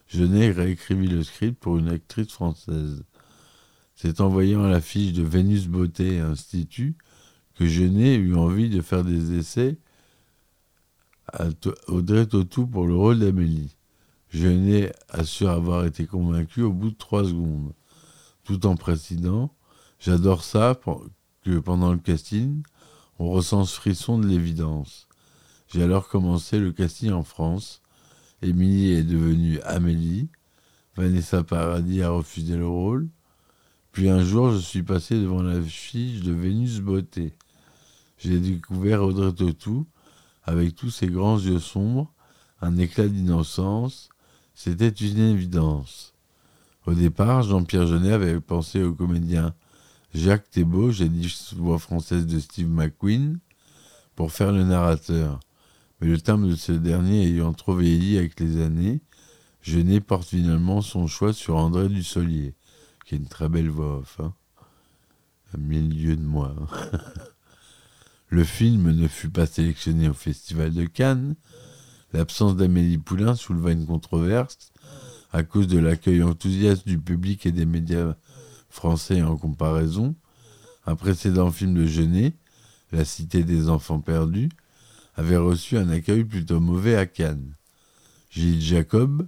Jeunet 0.07 0.51
réécrivit 0.51 1.09
le 1.09 1.23
script 1.23 1.59
pour 1.59 1.79
une 1.79 1.89
actrice 1.89 2.31
française. 2.31 3.05
C'est 3.95 4.21
en 4.21 4.29
voyant 4.29 4.67
l'affiche 4.67 5.13
de 5.13 5.23
Vénus 5.23 5.67
Beauté 5.67 6.21
Institut 6.21 6.97
que 7.55 7.67
Jeunet 7.67 8.17
eut 8.17 8.35
envie 8.35 8.69
de 8.69 8.81
faire 8.81 9.05
des 9.05 9.39
essais 9.39 9.79
à 11.33 11.49
Audrey 11.89 12.27
Tautou 12.27 12.67
pour 12.67 12.87
le 12.87 12.95
rôle 12.95 13.21
d'Amélie. 13.21 13.77
Jeunet 14.31 14.93
assure 15.09 15.51
avoir 15.51 15.85
été 15.85 16.07
convaincu 16.07 16.63
au 16.63 16.73
bout 16.73 16.91
de 16.91 16.97
trois 16.97 17.25
secondes, 17.25 17.73
tout 18.43 18.67
en 18.67 18.77
précisant 18.77 19.55
J'adore 20.01 20.45
ça 20.45 20.79
que 21.43 21.59
pendant 21.61 21.93
le 21.93 21.99
casting, 21.99 22.63
on 23.19 23.31
ressent 23.31 23.65
ce 23.65 23.75
frisson 23.75 24.19
de 24.19 24.27
l'évidence. 24.27 25.09
J'ai 25.69 25.83
alors 25.83 26.09
commencé 26.09 26.59
le 26.59 26.73
casting 26.73 27.11
en 27.13 27.23
France. 27.23 27.81
Émilie 28.45 28.93
est 28.93 29.05
devenue 29.05 29.59
Amélie. 29.63 30.29
Vanessa 30.97 31.43
Paradis 31.43 32.03
a 32.03 32.11
refusé 32.11 32.57
le 32.57 32.67
rôle. 32.67 33.09
Puis 33.91 34.11
un 34.11 34.23
jour, 34.23 34.53
je 34.53 34.59
suis 34.59 34.83
passé 34.83 35.19
devant 35.19 35.43
l'affiche 35.43 36.21
de 36.21 36.33
Vénus 36.33 36.81
Beauté. 36.81 37.33
J'ai 38.19 38.39
découvert 38.39 39.03
Audrey 39.03 39.33
Tautou 39.33 39.87
avec 40.43 40.75
tous 40.75 40.91
ses 40.91 41.07
grands 41.07 41.39
yeux 41.39 41.59
sombres, 41.59 42.13
un 42.61 42.77
éclat 42.77 43.09
d'innocence. 43.09 44.11
C'était 44.55 44.91
une 44.91 45.21
évidence. 45.21 46.13
Au 46.87 46.93
départ, 46.93 47.45
Jean-Pierre 47.45 47.87
Jeunet 47.87 48.13
avait 48.13 48.41
pensé 48.41 48.83
au 48.83 48.93
comédien 48.93 49.55
Jacques 50.13 50.51
Thébault, 50.51 50.91
jadis 50.91 51.55
voix 51.55 51.79
française 51.79 52.27
de 52.27 52.39
Steve 52.39 52.69
McQueen, 52.69 53.39
pour 54.15 54.33
faire 54.33 54.53
le 54.53 54.65
narrateur. 54.65 55.41
Le 56.05 56.21
timbre 56.21 56.49
de 56.49 56.55
ce 56.55 56.73
dernier 56.73 57.25
ayant 57.25 57.55
trop 57.55 57.75
vieilli 57.75 58.19
avec 58.19 58.39
les 58.39 58.61
années, 58.61 59.01
Jeunet 59.63 60.03
porte 60.03 60.29
finalement 60.29 60.83
son 60.83 61.07
choix 61.07 61.33
sur 61.33 61.57
André 61.57 61.89
Dussolier, 61.89 62.55
qui 63.07 63.15
a 63.15 63.17
une 63.17 63.27
très 63.27 63.49
belle 63.49 63.71
voix 63.71 64.01
off. 64.01 64.21
Hein. 64.21 64.35
À 65.55 65.57
mille 65.57 65.89
lieues 65.99 66.17
de 66.17 66.23
moi. 66.23 66.55
hein. 66.61 66.99
le 68.29 68.45
film 68.45 68.91
ne 68.91 69.09
fut 69.09 69.31
pas 69.31 69.47
sélectionné 69.47 70.11
au 70.11 70.13
Festival 70.13 70.75
de 70.75 70.85
Cannes. 70.85 71.37
L'absence 72.13 72.55
d'Amélie 72.55 72.99
Poulain 72.99 73.35
souleva 73.35 73.73
une 73.73 73.87
controverse 73.87 74.73
à 75.33 75.43
cause 75.43 75.69
de 75.69 75.79
l'accueil 75.79 76.23
enthousiaste 76.23 76.87
du 76.87 76.99
public 76.99 77.47
et 77.47 77.53
des 77.53 77.65
médias 77.65 78.15
français 78.69 79.23
en 79.23 79.39
comparaison. 79.39 80.15
Un 80.85 80.97
précédent 80.97 81.51
film 81.51 81.73
de 81.73 81.87
Jeunet, 81.87 82.35
La 82.93 83.07
Cité 83.07 83.43
des 83.43 83.71
Enfants 83.71 84.01
Perdus, 84.01 84.51
avait 85.17 85.37
reçu 85.37 85.77
un 85.77 85.89
accueil 85.89 86.25
plutôt 86.25 86.61
mauvais 86.61 86.97
à 86.97 87.07
Cannes. 87.07 87.57
Gilles 88.31 88.61
Jacob, 88.61 89.27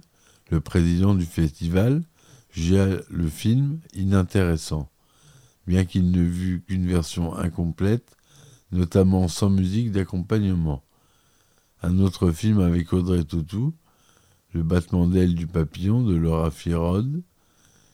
le 0.49 0.59
président 0.59 1.15
du 1.15 1.25
festival, 1.25 2.03
jugea 2.51 2.87
le 3.09 3.27
film 3.29 3.79
inintéressant, 3.93 4.89
bien 5.65 5.85
qu'il 5.85 6.11
ne 6.11 6.21
vût 6.21 6.61
qu'une 6.61 6.87
version 6.87 7.35
incomplète, 7.35 8.17
notamment 8.71 9.27
sans 9.27 9.49
musique 9.49 9.91
d'accompagnement. 9.91 10.83
Un 11.81 11.99
autre 11.99 12.31
film 12.31 12.59
avec 12.59 12.91
Audrey 12.93 13.23
Tautou, 13.23 13.73
Le 14.53 14.63
battement 14.63 15.07
d'aile 15.07 15.35
du 15.35 15.45
papillon 15.45 16.01
de 16.01 16.15
Laura 16.15 16.51
Firod, 16.51 17.21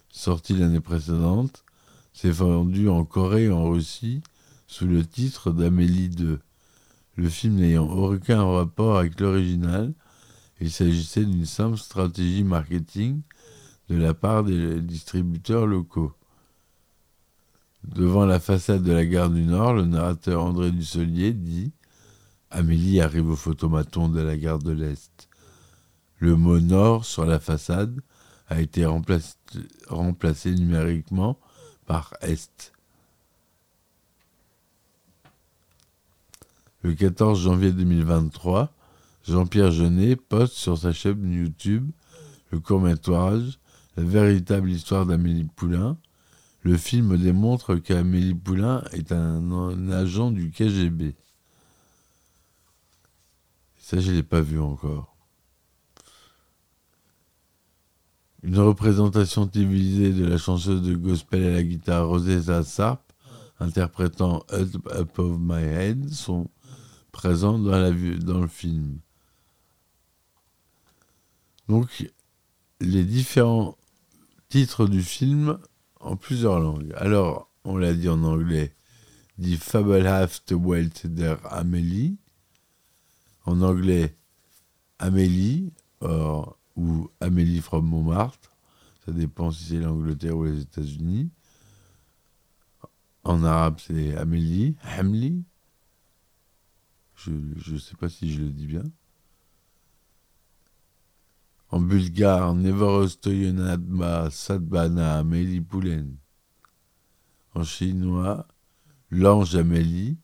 sorti 0.10 0.54
l'année 0.54 0.80
précédente, 0.80 1.66
s'est 2.14 2.32
vendu 2.32 2.88
en 2.88 3.04
Corée 3.06 3.46
et 3.46 3.52
en 3.52 3.70
Russie 3.70 4.22
sous 4.68 4.86
le 4.86 5.06
titre 5.06 5.52
d'Amélie 5.52 6.10
2. 6.10 6.40
Le 7.16 7.30
film 7.30 7.56
n'ayant 7.56 7.90
aucun 7.90 8.44
rapport 8.44 8.98
avec 8.98 9.20
l'original, 9.20 9.94
il 10.60 10.72
s'agissait 10.72 11.26
d'une 11.26 11.46
simple 11.46 11.78
stratégie 11.78 12.44
marketing 12.44 13.22
de 13.90 13.96
la 13.96 14.14
part 14.14 14.44
des 14.44 14.82
distributeurs 14.82 15.68
locaux. 15.68 16.14
Devant 17.84 18.26
la 18.26 18.40
façade 18.40 18.84
de 18.84 18.94
la 18.94 19.06
gare 19.06 19.30
du 19.30 19.44
Nord, 19.44 19.74
le 19.74 19.86
narrateur 19.86 20.44
André 20.44 20.72
Dussolier 20.72 21.34
dit 21.34 21.74
Amélie 22.50 23.02
arrive 23.02 23.30
au 23.30 23.36
photomaton 23.36 24.10
de 24.10 24.22
la 24.22 24.38
gare 24.38 24.60
de 24.60 24.72
l'Est. 24.72 25.28
Le 26.18 26.36
mot 26.36 26.60
Nord 26.60 27.04
sur 27.04 27.26
la 27.26 27.40
façade 27.40 28.00
a 28.48 28.62
été 28.62 28.86
remplacé, 28.86 29.36
remplacé 29.88 30.54
numériquement 30.54 31.40
par 31.86 32.14
Est. 32.22 32.72
Le 36.84 36.94
14 36.94 37.42
janvier 37.42 37.72
2023, 37.72 38.70
Jean-Pierre 39.26 39.72
Jeunet 39.72 40.18
poste 40.18 40.56
sur 40.56 40.78
sa 40.78 40.92
chaîne 40.92 41.32
YouTube 41.32 41.90
le 42.52 42.60
court-métrage 42.60 43.58
La 43.96 44.04
véritable 44.04 44.70
histoire 44.70 45.06
d'Amélie 45.06 45.48
Poulain. 45.56 45.98
Le 46.62 46.76
film 46.76 47.18
démontre 47.18 47.76
qu'Amélie 47.76 48.36
Poulain 48.36 48.84
est 48.92 49.14
un, 49.14 49.90
agent 49.92 50.32
du 50.32 50.52
KGB. 50.52 51.16
Ça, 53.78 54.02
je 54.02 54.12
ne 54.12 54.18
l'ai 54.18 54.24
pas 54.24 54.42
vu 54.42 54.60
encore. 54.60 55.16
Une 58.44 58.60
représentation 58.60 59.48
télévisée 59.48 60.12
de 60.12 60.26
la 60.26 60.38
chanteuse 60.38 60.82
de 60.82 60.96
gospel 60.96 61.46
à 61.46 61.52
la 61.54 61.64
guitare 61.64 62.10
Rosetta 62.10 62.62
Sarp, 62.64 63.02
interprétant 63.62 64.44
Up 64.52 64.86
Above 64.92 65.40
My 65.40 65.64
Head, 65.64 66.10
sont 66.10 66.50
présents 67.14 67.58
dans, 67.58 67.72
la, 67.72 67.92
dans 67.92 68.42
le 68.42 68.48
film. 68.50 69.00
Donc, 71.70 72.12
les 72.82 73.06
différents 73.06 73.78
titres 74.50 74.88
du 74.88 75.02
film 75.02 75.58
en 76.02 76.18
plusieurs 76.18 76.60
langues. 76.60 76.92
Alors, 76.98 77.50
on 77.64 77.78
l'a 77.78 77.94
dit 77.94 78.10
en 78.10 78.22
anglais, 78.24 78.76
Die 79.38 79.56
fabelhafte 79.56 80.52
Welt 80.52 81.08
der 81.08 81.40
Amélie. 81.52 82.18
En 83.46 83.62
anglais, 83.62 84.16
Amélie, 85.00 85.72
ou 86.76 87.10
Amélie 87.20 87.62
from 87.62 87.86
Montmartre. 87.86 88.52
Ça 89.06 89.12
dépend 89.12 89.52
si 89.52 89.64
c'est 89.66 89.80
l'Angleterre 89.80 90.38
ou 90.38 90.46
les 90.46 90.62
États-Unis. 90.62 91.30
En 93.24 93.44
arabe, 93.44 93.80
c'est 93.80 94.16
Amélie, 94.18 94.76
Hamli. 94.84 95.44
Je 97.26 97.74
ne 97.74 97.78
sais 97.80 97.96
pas 97.96 98.10
si 98.10 98.34
je 98.34 98.42
le 98.42 98.50
dis 98.50 98.68
bien. 98.68 98.84
En 101.70 101.80
bulgare, 101.80 102.54
Nevorostoyonadma 102.54 104.30
Sadbana 104.30 105.18
Amélie 105.20 105.62
Poulen. 105.62 106.18
En 107.56 107.64
chinois, 107.64 108.48
l'ange 109.10 109.56
Amélie, 109.56 110.18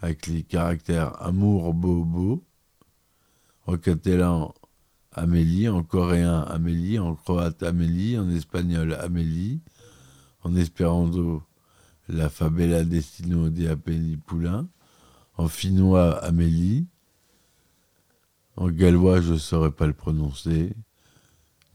avec 0.00 0.26
les 0.26 0.42
caractères 0.42 1.22
amour, 1.22 1.72
bobo. 1.72 2.44
En 3.66 3.78
catalan, 3.78 4.54
Amélie. 5.12 5.68
En 5.68 5.82
coréen, 5.82 6.40
Amélie. 6.42 6.98
En 6.98 7.14
croate, 7.14 7.62
Amélie. 7.62 8.18
En 8.18 8.28
espagnol, 8.28 8.94
Amélie. 8.94 9.60
En 10.42 10.54
espéranto, 10.56 11.42
la 12.08 12.28
Fabella 12.28 12.84
Destino 12.84 13.48
de 13.48 13.68
Amélie 13.68 14.18
Poulain. 14.18 14.68
En 15.36 15.48
finnois, 15.48 16.18
Amélie. 16.24 16.86
En 18.56 18.68
gallois, 18.68 19.20
je 19.20 19.32
ne 19.32 19.38
saurais 19.38 19.72
pas 19.72 19.86
le 19.86 19.92
prononcer. 19.92 20.74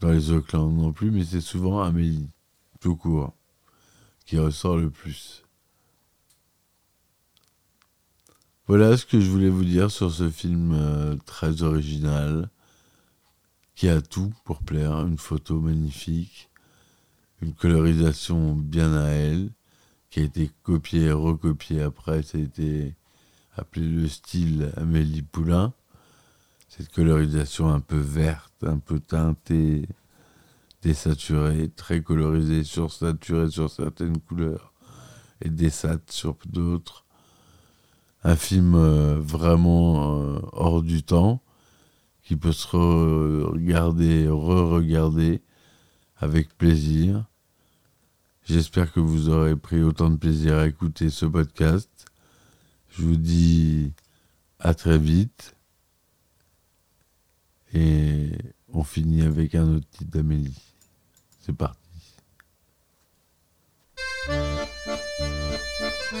Dans 0.00 0.10
les 0.10 0.30
Auckland 0.30 0.74
non 0.74 0.92
plus, 0.92 1.10
mais 1.10 1.24
c'est 1.24 1.42
souvent 1.42 1.82
Amélie, 1.82 2.30
tout 2.80 2.96
court, 2.96 3.34
qui 4.24 4.38
ressort 4.38 4.78
le 4.78 4.88
plus. 4.88 5.44
Voilà 8.66 8.96
ce 8.96 9.04
que 9.04 9.20
je 9.20 9.28
voulais 9.28 9.50
vous 9.50 9.64
dire 9.64 9.90
sur 9.90 10.10
ce 10.10 10.30
film 10.30 10.72
euh, 10.72 11.16
très 11.26 11.62
original, 11.62 12.48
qui 13.74 13.88
a 13.90 14.00
tout 14.00 14.32
pour 14.44 14.62
plaire, 14.62 15.00
une 15.06 15.18
photo 15.18 15.60
magnifique, 15.60 16.48
une 17.42 17.52
colorisation 17.52 18.54
bien 18.54 18.94
à 18.94 19.08
elle, 19.08 19.50
qui 20.08 20.20
a 20.20 20.22
été 20.22 20.50
copiée 20.62 21.06
et 21.06 21.12
recopiée 21.12 21.82
après, 21.82 22.22
ça 22.22 22.38
a 22.38 22.40
été 22.40 22.94
appelé 23.56 23.86
le 23.86 24.08
style 24.08 24.72
Amélie 24.76 25.22
Poulain 25.22 25.74
cette 26.70 26.92
colorisation 26.92 27.68
un 27.68 27.80
peu 27.80 27.98
verte, 27.98 28.62
un 28.62 28.78
peu 28.78 29.00
teintée, 29.00 29.88
désaturée, 30.82 31.68
très 31.68 32.00
colorisée, 32.00 32.62
sursaturée 32.62 33.50
sur 33.50 33.68
certaines 33.68 34.20
couleurs 34.20 34.72
et 35.42 35.50
désat 35.50 35.98
sur 36.08 36.36
d'autres. 36.46 37.04
Un 38.22 38.36
film 38.36 38.76
euh, 38.76 39.18
vraiment 39.18 40.22
euh, 40.22 40.38
hors 40.52 40.82
du 40.82 41.02
temps 41.02 41.42
qui 42.22 42.36
peut 42.36 42.52
se 42.52 42.68
regarder, 42.68 44.28
re-regarder 44.28 45.42
avec 46.18 46.56
plaisir. 46.56 47.24
J'espère 48.44 48.92
que 48.92 49.00
vous 49.00 49.28
aurez 49.28 49.56
pris 49.56 49.82
autant 49.82 50.08
de 50.08 50.16
plaisir 50.16 50.58
à 50.58 50.68
écouter 50.68 51.10
ce 51.10 51.26
podcast. 51.26 52.09
Je 52.90 53.02
vous 53.02 53.16
dis 53.16 53.92
à 54.58 54.74
très 54.74 54.98
vite. 54.98 55.54
Et 57.72 58.32
on 58.72 58.82
finit 58.82 59.22
avec 59.22 59.54
un 59.54 59.76
autre 59.76 59.86
titre 59.90 60.10
d'Amélie. 60.10 60.60
C'est 61.40 61.52
parti. 61.56 61.79
Thank 65.80 66.20